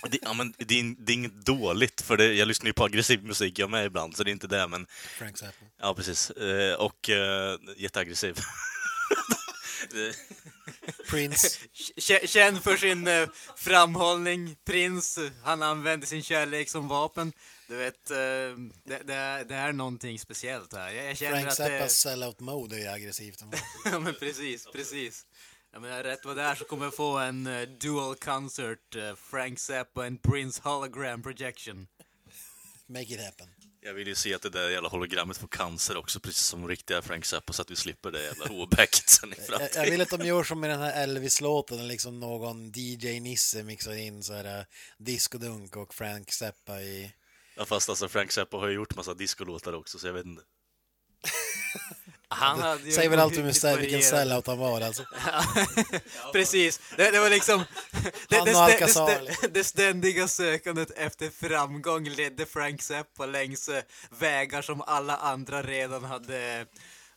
[0.04, 2.86] Det, ja, men det, är, det är inget dåligt, för det, jag lyssnar ju på
[2.86, 4.88] aggressiv musik jag med ibland, så det är inte det, men
[5.18, 5.66] Frank Zappa.
[5.82, 6.30] Ja, precis.
[6.30, 8.40] Eh, och eh, jätteaggressiv.
[11.10, 11.60] Prince.
[12.28, 17.34] Känd för sin eh, framhållning, prins, eh, han använder sin kärlek som vapen.
[17.68, 18.18] Du vet, eh,
[18.86, 20.92] det, det, är, det är någonting speciellt här.
[20.92, 21.64] Jag, jag känner Frank att det...
[21.64, 23.44] Zappas sellout mode är aggressivt.
[23.86, 25.26] ja men precis, precis.
[25.72, 29.16] Jag menar, rätt vad det är så kommer jag få en eh, dual concert, eh,
[29.16, 31.88] Frank Zappa and Prince hologram projection.
[32.88, 33.48] Make it happen.
[33.82, 37.02] Jag vill ju se att det där jävla hologrammet får cancer också, precis som riktiga
[37.02, 39.84] Frank Zappa, så att vi slipper det jävla åbäcket sen i Jag, framtiden.
[39.84, 44.24] jag vill att de gör som med den här Elvis-låten, liksom någon DJ-nisse mixar in
[44.24, 44.66] så här uh,
[44.98, 47.14] discodunk och Frank Zappa i...
[47.56, 50.44] Ja, fast alltså Frank Zappa har ju gjort massa discolåtar också, så jag vet inte.
[52.30, 55.04] Han hade ju Säger väl med ohyggligt vilken sellout han var alltså.
[56.34, 57.64] Precis, det, det var liksom...
[58.30, 58.52] Det, det,
[59.08, 63.84] det, det, ständiga sökandet efter framgång ledde Frank Zappa längs eh,
[64.20, 66.66] vägar som alla andra redan hade,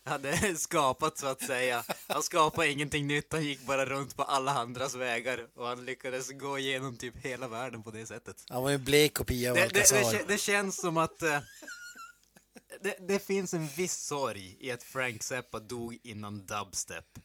[0.05, 1.83] hade skapat så att säga.
[2.07, 6.31] Han skapade ingenting nytt, han gick bara runt på alla andras vägar och han lyckades
[6.31, 8.35] gå igenom typ hela världen på det sättet.
[8.49, 10.21] Han var en blek kopia av Alcazar.
[10.27, 11.39] det känns som att eh,
[12.83, 17.19] det, det finns en viss sorg i att Frank Zappa dog innan dubstep.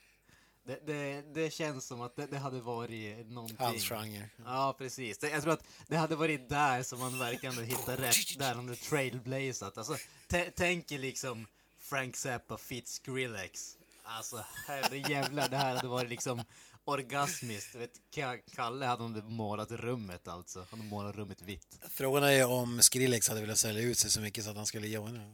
[0.64, 3.57] Det, det, det känns som att det, hade varit någonting.
[3.59, 4.28] Hans genre.
[4.44, 5.18] Ja, precis.
[5.18, 8.54] Det, jag tror att det hade varit där som man verkligen hade hittat rätt, där
[8.54, 9.78] han hade trailblazat.
[9.78, 9.96] Alltså,
[10.28, 11.46] tä- tänk er liksom
[11.78, 13.76] Frank Zappa fit Skrillex.
[14.02, 16.42] Alltså, herre jävlar, det här hade varit liksom
[16.87, 17.74] orgasmiskt.
[17.74, 20.66] Vet, Ka- Kalle hade målat rummet alltså.
[20.70, 21.78] Han hade målat rummet vitt.
[21.91, 24.87] Frågan är om Skrillex hade velat sälja ut sig så mycket så att han skulle
[24.89, 25.32] joina.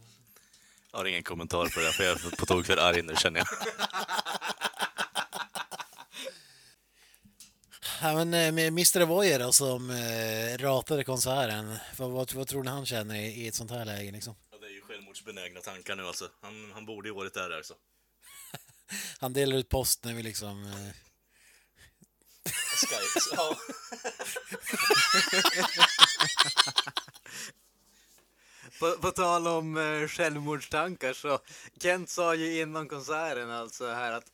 [0.91, 3.39] Jag har ingen kommentar på det, för jag är på tok för arg nu känner
[3.39, 3.49] jag.
[8.03, 9.05] Ja, men eh, Mr.
[9.05, 13.49] Voyer då, som eh, ratade konserten, vad, vad, vad tror ni han känner i, i
[13.49, 14.35] ett sånt här läge liksom?
[14.51, 16.29] Ja, det är ju självmordsbenägna tankar nu alltså.
[16.43, 17.75] Han, han borde ju varit där alltså.
[19.21, 20.65] Han delar ut post när vi liksom...
[20.65, 20.95] Eh,
[22.87, 23.21] Sky.
[23.33, 23.57] Ja.
[28.81, 31.39] På, på tal om eh, självmordstankar så
[31.83, 34.33] Kent sa ju innan konserten alltså här att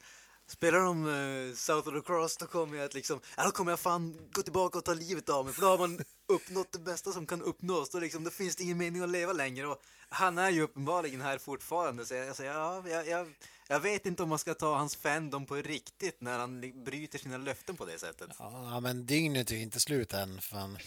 [0.49, 3.73] Spelar de uh, South of the Cross då kommer jag att liksom, ja då kommer
[3.73, 6.79] jag fan gå tillbaka och ta livet av mig för då har man uppnått det
[6.79, 7.91] bästa som kan uppnås.
[7.91, 11.21] Då, liksom, då finns det ingen mening att leva längre och han är ju uppenbarligen
[11.21, 13.35] här fortfarande så jag, jag säger ja, jag, jag,
[13.69, 17.37] jag vet inte om man ska ta hans fandom på riktigt när han bryter sina
[17.37, 18.31] löften på det sättet.
[18.39, 20.41] ja, men dygnet är ju inte slut än.
[20.41, 20.79] Fan.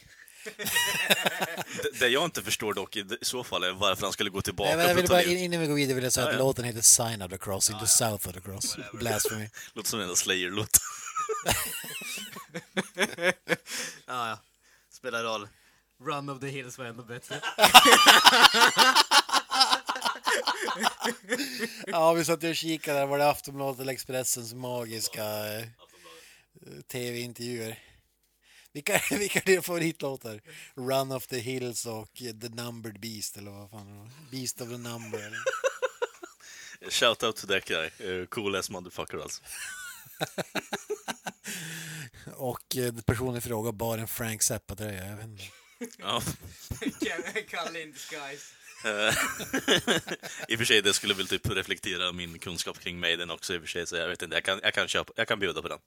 [0.44, 4.76] Det, det jag inte förstår dock i så fall är varför han skulle gå tillbaka
[4.76, 6.44] Nej, jag vill bara, innan vi går vidare vill jag säga Ja, att ja.
[6.44, 8.78] låten heter Sign of the Cross, inte South of the Cross.
[8.94, 9.50] Blasphemy.
[9.74, 10.78] Låter som en jävla Slayer-låt.
[14.08, 14.40] Ja, ja.
[14.92, 15.48] Spelar roll.
[16.06, 17.42] Run of the Hills var ändå bättre.
[21.88, 23.06] Ja, vi satt och kikade.
[23.06, 25.66] Var det Aftonbladet eller Expressens magiska eh,
[26.92, 27.80] tv-intervjuer?
[28.74, 30.42] Vilka, vilka är dina favoritlåtar?
[30.76, 34.10] Run of the Hills och The Numbered Beast eller vad fan det var?
[34.32, 35.40] Beast of the Number eller?
[36.90, 37.90] Shout out to that guy.
[38.08, 39.42] Uh, cool ass motherfucker alltså.
[42.36, 45.44] Och eh, personen i fråga bar en Frank Zappa-tröja, jag vet inte.
[45.98, 46.22] Ja.
[47.50, 48.54] Kalle in disguise.
[48.86, 49.14] Eh,
[50.48, 53.58] I och för sig, det skulle väl typ reflektera min kunskap kring Maiden också i
[53.58, 55.62] och för sig, så jag vet inte, jag kan, jag kan, köpa, jag kan bjuda
[55.62, 55.80] på den.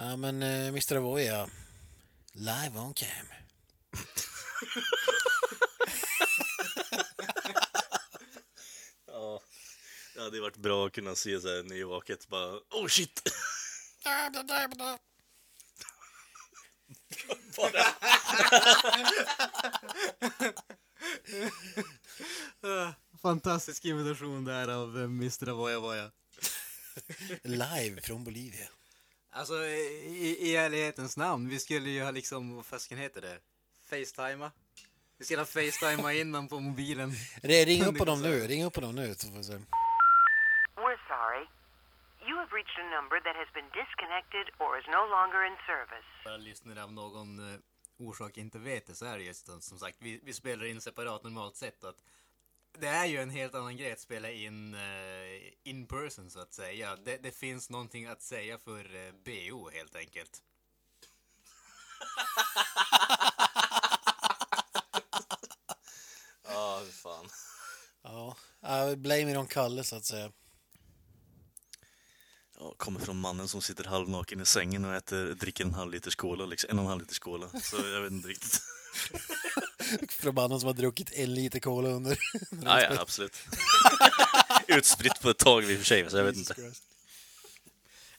[0.00, 0.96] Ja, men eh, Mr.
[0.96, 1.48] Avoya,
[2.32, 3.08] live on cam.
[9.06, 9.40] Ja.
[10.14, 13.22] Det hade varit bra att kunna se så här nyvaket bara, oh shit!
[23.22, 25.48] Fantastisk imitation där av eh, Mr.
[25.48, 26.10] Avoya Voya.
[27.42, 28.68] Live från Bolivia.
[29.32, 33.38] Alltså, i, i ärlighetens namn, vi skulle ju ha liksom, vad fasken heter det?
[33.90, 34.50] Facetima?
[35.18, 37.10] Vi skulle ha facetima innan på mobilen.
[37.42, 39.52] Re- Ring upp på dem nu, ring upp på dem nu så får vi se.
[40.76, 41.44] We're sorry.
[42.28, 46.08] You have reached a number that has been disconnected or is no longer in service.
[46.24, 47.60] Bara lyssnare av någon eh,
[47.98, 50.80] orsak inte vet det så är det just som, som sagt, vi, vi spelar in
[50.80, 51.96] separat normalt sett att
[52.78, 54.80] det är ju en helt annan grej att spela in eh,
[55.62, 56.96] in person så att säga.
[56.96, 60.42] Det, det finns någonting att säga för eh, BO helt enkelt.
[66.52, 67.28] Ja, fan.
[68.02, 70.32] Ja, uh, blame it on Kalle så att säga.
[72.58, 76.10] Ja, kommer från mannen som sitter halvnaken i sängen och äter, dricker en halv liter
[76.10, 77.48] skåla, liksom, en och en halv liter skåla.
[77.62, 78.62] Så jag vet inte riktigt.
[80.08, 82.18] Från mannen som har druckit en liter cola under.
[82.64, 83.36] Ja, ja, absolut.
[84.66, 86.72] Utspritt på ett tag i och för sig, så jag vet inte.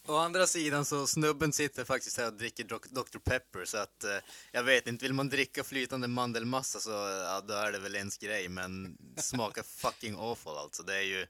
[0.06, 2.76] Å andra sidan så snubben sitter faktiskt här och dricker Dr.
[2.90, 3.18] Dr.
[3.18, 4.18] Pepper så att eh,
[4.52, 8.18] jag vet inte, vill man dricka flytande mandelmassa så ja, då är det väl ens
[8.18, 10.84] grej men smakar fucking awful alltså.
[10.84, 11.28] Det är ju,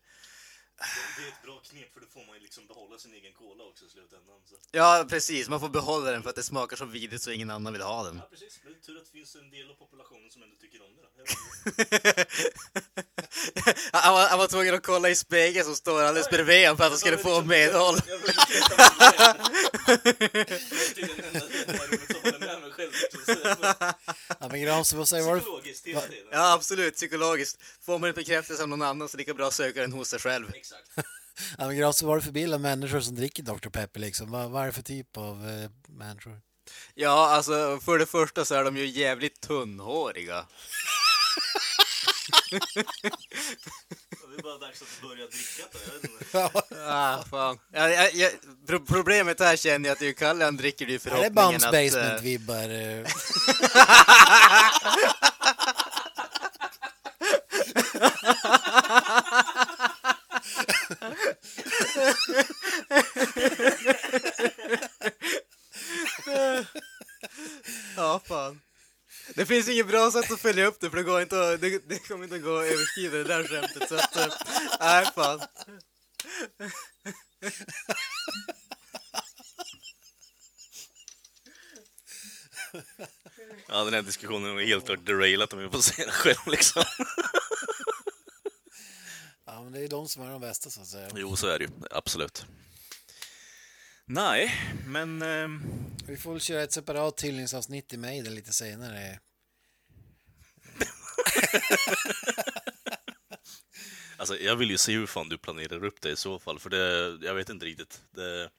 [1.17, 3.63] Det är ett bra knep för då får man ju liksom behålla sin egen cola
[3.63, 4.41] också i slutändan.
[4.45, 4.55] Så.
[4.71, 7.73] ja precis, man får behålla den för att det smakar så vidrigt så ingen annan
[7.73, 8.17] vill ha den.
[8.17, 8.59] Ja, precis.
[8.63, 11.01] Det är tur att det finns en del av populationen som ändå tycker om det.
[11.01, 11.07] Då.
[13.91, 16.77] Jag han, var, han var tvungen att kolla i spegeln som står alldeles bredvid honom
[16.77, 17.95] för att han skulle få medhåll.
[24.39, 25.39] Ja, men Granström, vad säger du?
[25.39, 26.27] Psykologiskt hela tiden.
[26.31, 27.61] Ja, absolut, psykologiskt.
[27.81, 30.45] Får man inte bekräftelse av någon annan så lika bra söka den hos sig själv.
[30.55, 30.89] Exakt.
[31.57, 33.69] Ja, men Granström, vad är det för bild av människor som dricker Dr.
[33.69, 34.31] Pepper liksom?
[34.31, 36.41] Vad, vad är det för typ av eh, människor?
[36.93, 40.45] Ja, alltså för det första så är de ju jävligt tunnhåriga.
[42.51, 45.79] Det är bara dags att börja dricka då.
[45.87, 46.49] Jag vet inte.
[46.87, 47.59] Ah, fan.
[47.73, 48.29] Ja, ja, ja,
[48.67, 51.03] pro problemet här känner jag att det är Kalle, han dricker det i Är det
[51.09, 51.73] förhoppningen Bums att...
[51.73, 52.69] eh, Basement-vibbar?
[53.01, 53.07] eh?
[67.95, 68.61] Ja, fan.
[69.35, 71.89] Det finns inget bra sätt att följa upp det för det går inte att, det,
[71.89, 74.27] det kommer inte att gå att överskrida det där skämtet så att, eh,
[74.79, 75.41] nej fan.
[83.67, 86.83] Ja, den här diskussionen är helt klart derailat om jag får säga det själv liksom.
[89.45, 91.09] Ja, men det är de som är de bästa så att säga.
[91.15, 91.71] Jo, så är det ju.
[91.91, 92.45] Absolut.
[94.13, 94.53] Nej,
[94.87, 95.21] men...
[95.21, 95.61] ehm,
[96.07, 99.19] Vi får väl köra ett separat hyllningsavsnitt i Maiden lite senare.
[104.17, 106.69] Alltså, jag vill ju se hur fan du planerar upp det i så fall, för
[106.69, 108.01] det, jag vet inte riktigt.
[108.11, 108.49] Det,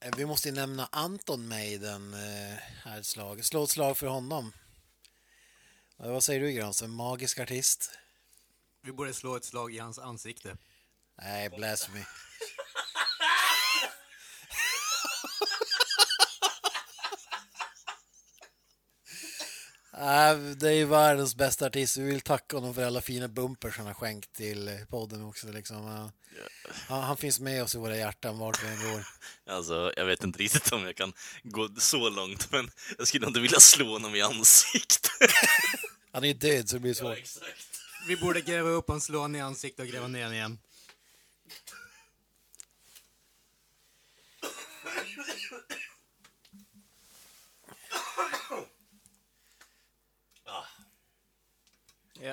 [0.00, 3.44] Eh, Vi måste ju nämna Anton Maiden eh, här ett slag.
[3.44, 4.52] Slå ett slag för honom.
[5.96, 6.90] Vad säger du Granström?
[6.94, 7.90] Magisk artist?
[8.80, 10.56] Vi borde slå ett slag i hans ansikte.
[11.22, 12.04] Nej, blasphemy.
[19.94, 21.96] Äh, det är ju världens bästa artist.
[21.96, 25.46] Vi vill tacka honom för alla fina bumpers han har skänkt till eh, podden också.
[25.46, 25.86] Liksom.
[25.86, 26.10] Ja.
[26.88, 29.06] Han, han finns med oss i våra hjärtan vart vi än går.
[29.54, 31.12] alltså, jag vet inte riktigt om jag kan
[31.42, 35.10] gå så långt, men jag skulle inte vilja slå honom i ansiktet.
[36.12, 37.18] Han är ju död så det blir svårt.
[37.18, 37.68] exakt.
[38.08, 40.58] Vi borde gräva upp hans slå honom i ansiktet och gräva ner honom igen.
[52.22, 52.32] Ja.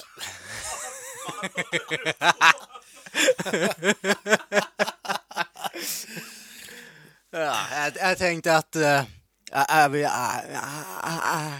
[7.31, 8.75] ja, jag, jag tänkte att...
[8.75, 9.03] Äh,
[9.51, 10.55] äh, vi, äh, äh,
[11.33, 11.59] äh.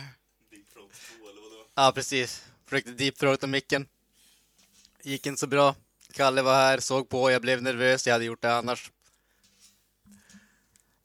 [1.76, 2.44] Ja, precis.
[2.66, 3.88] Försökte deepthroata micken.
[5.04, 5.76] Gick inte så bra.
[6.14, 8.92] Kalle var här, såg på, jag blev nervös, jag hade gjort det annars.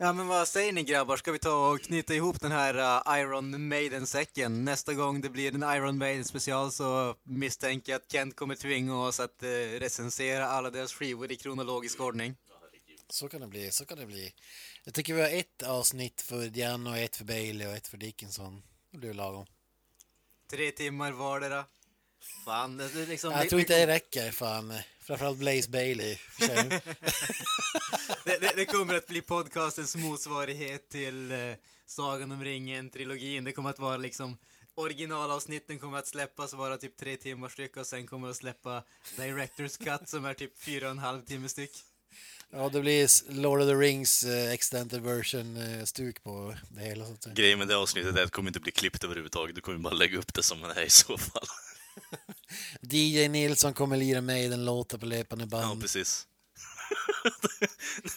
[0.05, 1.17] Ja, men vad säger ni grabbar?
[1.17, 4.65] Ska vi ta och knyta ihop den här uh, Iron Maiden-säcken?
[4.65, 8.97] Nästa gång det blir en Iron Maiden special så misstänker jag att Kent kommer tvinga
[8.97, 9.49] oss att uh,
[9.81, 12.37] recensera alla deras skivor i kronologisk ordning.
[13.09, 14.35] Så kan det bli, så kan det bli.
[14.85, 17.97] Jag tycker vi har ett avsnitt för Diana och ett för Bailey och ett för
[17.97, 18.63] Dickinson.
[18.91, 19.47] Det blir lagom.
[20.51, 21.65] Tre timmar vardera.
[22.45, 23.33] Fan, det är liksom...
[23.33, 24.75] Jag tror inte det räcker, fan.
[25.01, 26.19] Framförallt Blaze Bailey.
[28.25, 31.39] det, det, det kommer att bli podcastens motsvarighet till eh,
[31.87, 33.45] Sagan om ringen-trilogin.
[33.45, 34.37] Det kommer att vara liksom
[34.75, 38.83] originalavsnitten kommer att släppas vara typ tre timmar styck och sen kommer att släppa
[39.17, 41.71] Directors Cut som är typ fyra och en halv timme styck.
[42.51, 47.07] Ja, det blir Lord of the Rings eh, extended version eh, stuk på det hela.
[47.07, 47.35] Så att säga.
[47.35, 49.55] Grejen med det avsnittet är att det kommer inte bli klippt överhuvudtaget.
[49.55, 51.47] Du kommer bara lägga upp det som det är i så fall.
[52.81, 55.83] DJ Nilsson kommer lira med i den låten på löpande Ja, band.
[55.83, 56.27] precis.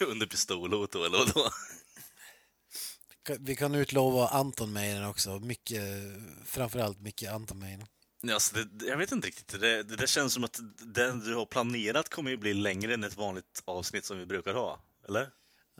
[0.00, 1.50] Under pistolhot då, eller vadå?
[3.38, 5.38] Vi kan utlova Anton den också.
[5.38, 5.82] Mycket,
[6.44, 7.64] framförallt mycket Anton.
[8.20, 9.60] Ja, Alltså det, jag vet inte riktigt.
[9.60, 13.04] Det, det, det känns som att den du har planerat kommer ju bli längre än
[13.04, 14.80] ett vanligt avsnitt som vi brukar ha.
[15.08, 15.30] Eller?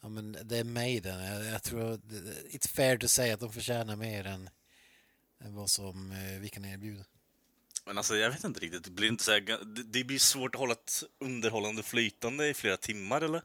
[0.03, 1.25] Ja, men det är Maiden.
[1.25, 1.97] Jag, jag tror
[2.51, 4.51] it's fair to say att de förtjänar mer än,
[5.45, 7.05] än vad som eh, vi kan erbjuda.
[7.89, 8.85] Men alltså, jag vet inte riktigt.
[8.85, 12.55] Det blir, inte så här, det, det blir svårt att hålla ett underhållande flytande i
[12.55, 13.43] flera timmar, eller?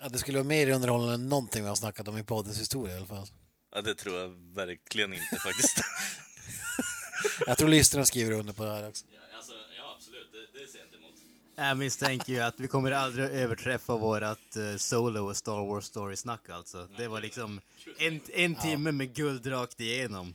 [0.00, 2.94] Ja, det skulle vara mer underhållande än någonting vi har snackat om i poddens historia
[2.94, 3.26] i alla fall.
[3.74, 5.76] Ja, det tror jag verkligen inte faktiskt.
[7.46, 9.06] Jag tror lyssnarna skriver under på det här också.
[9.12, 10.32] ja, alltså, ja, absolut.
[10.32, 11.14] Det, det ser jag inte emot.
[11.56, 16.48] Jag misstänker ju att vi kommer aldrig överträffa vårat uh, Solo och Star Wars Story-snack
[16.48, 16.88] alltså.
[16.96, 17.60] Det var liksom
[17.98, 20.34] en, en timme med guld rakt igenom.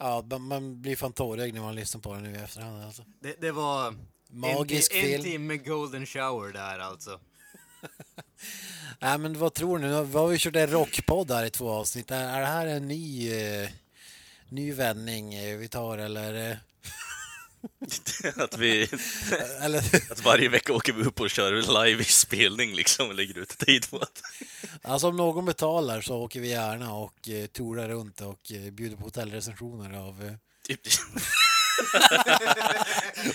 [0.00, 3.04] Ja, man- blir fan tårögd när man lyssnar på den nu i efterhand alltså.
[3.20, 3.94] Det, det var
[4.30, 7.20] Magisk en, en timme golden shower där alltså.
[9.00, 9.86] Nej men vad tror ni?
[9.86, 12.10] Nu har vi kört en rockpodd här i två avsnitt.
[12.10, 13.68] Är, är det här en ny, eh,
[14.48, 16.58] ny vändning eh, vi tar eller?
[18.36, 18.82] att vi...
[20.10, 23.98] Att varje vecka åker vi upp och kör live-spelning liksom och lägger ut tid på
[23.98, 24.22] att...
[24.82, 28.96] alltså om någon betalar så åker vi gärna och eh, tourar runt och eh, bjuder
[28.96, 30.32] på hotellrecensioner av eh,
[30.62, 30.80] Typ,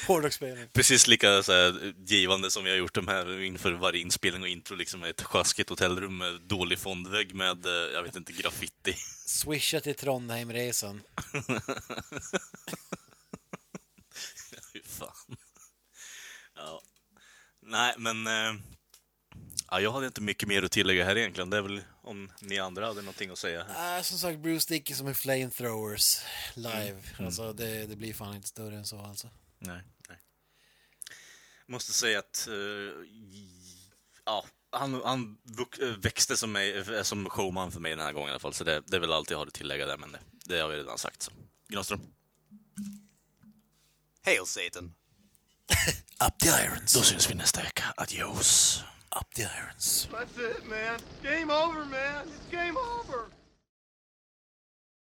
[0.08, 0.68] hårdrocksspelning.
[0.74, 4.48] precis lika så här, givande som vi har gjort de här inför varje inspelning och
[4.48, 8.96] intro, liksom ett sjaskigt hotellrum med dålig fondvägg med, eh, jag vet inte, graffiti.
[9.26, 11.02] Swisha till Trondheimresan.
[14.74, 15.38] Fy fan.
[16.56, 16.82] Ja.
[17.68, 18.28] Nej, men...
[18.28, 18.62] Eh,
[19.72, 21.50] ja, jag hade inte mycket mer att tillägga här egentligen.
[21.50, 23.66] Det är väl om ni andra hade någonting att säga.
[23.98, 26.22] Äh, som sagt, Bruce Dickinson med Flamethrowers
[26.56, 27.02] live.
[27.14, 27.26] Mm.
[27.26, 29.30] Alltså det, det blir fan inte större än så alltså.
[29.60, 30.18] Nej, nej.
[31.68, 32.48] Måste säga att...
[32.48, 32.56] eh,
[34.26, 35.38] ja, han, han
[35.82, 38.54] eh, växte som, mig, eh, som showman för mig den här gången i alla fall.
[38.54, 40.70] Så det, det är väl allt jag har att tillägga där, men det, det har
[40.70, 41.22] vi redan sagt.
[41.22, 41.32] Så.
[41.68, 42.02] Granström?
[44.26, 44.94] Hail Satan!
[46.28, 46.94] Up the irons.
[46.94, 47.84] Då syns vi nästa vecka.
[47.98, 48.84] Adios!
[49.22, 50.10] Up the irons.
[50.12, 51.00] That's it, man.
[51.24, 52.28] Game over, man.
[52.28, 53.20] It's game over.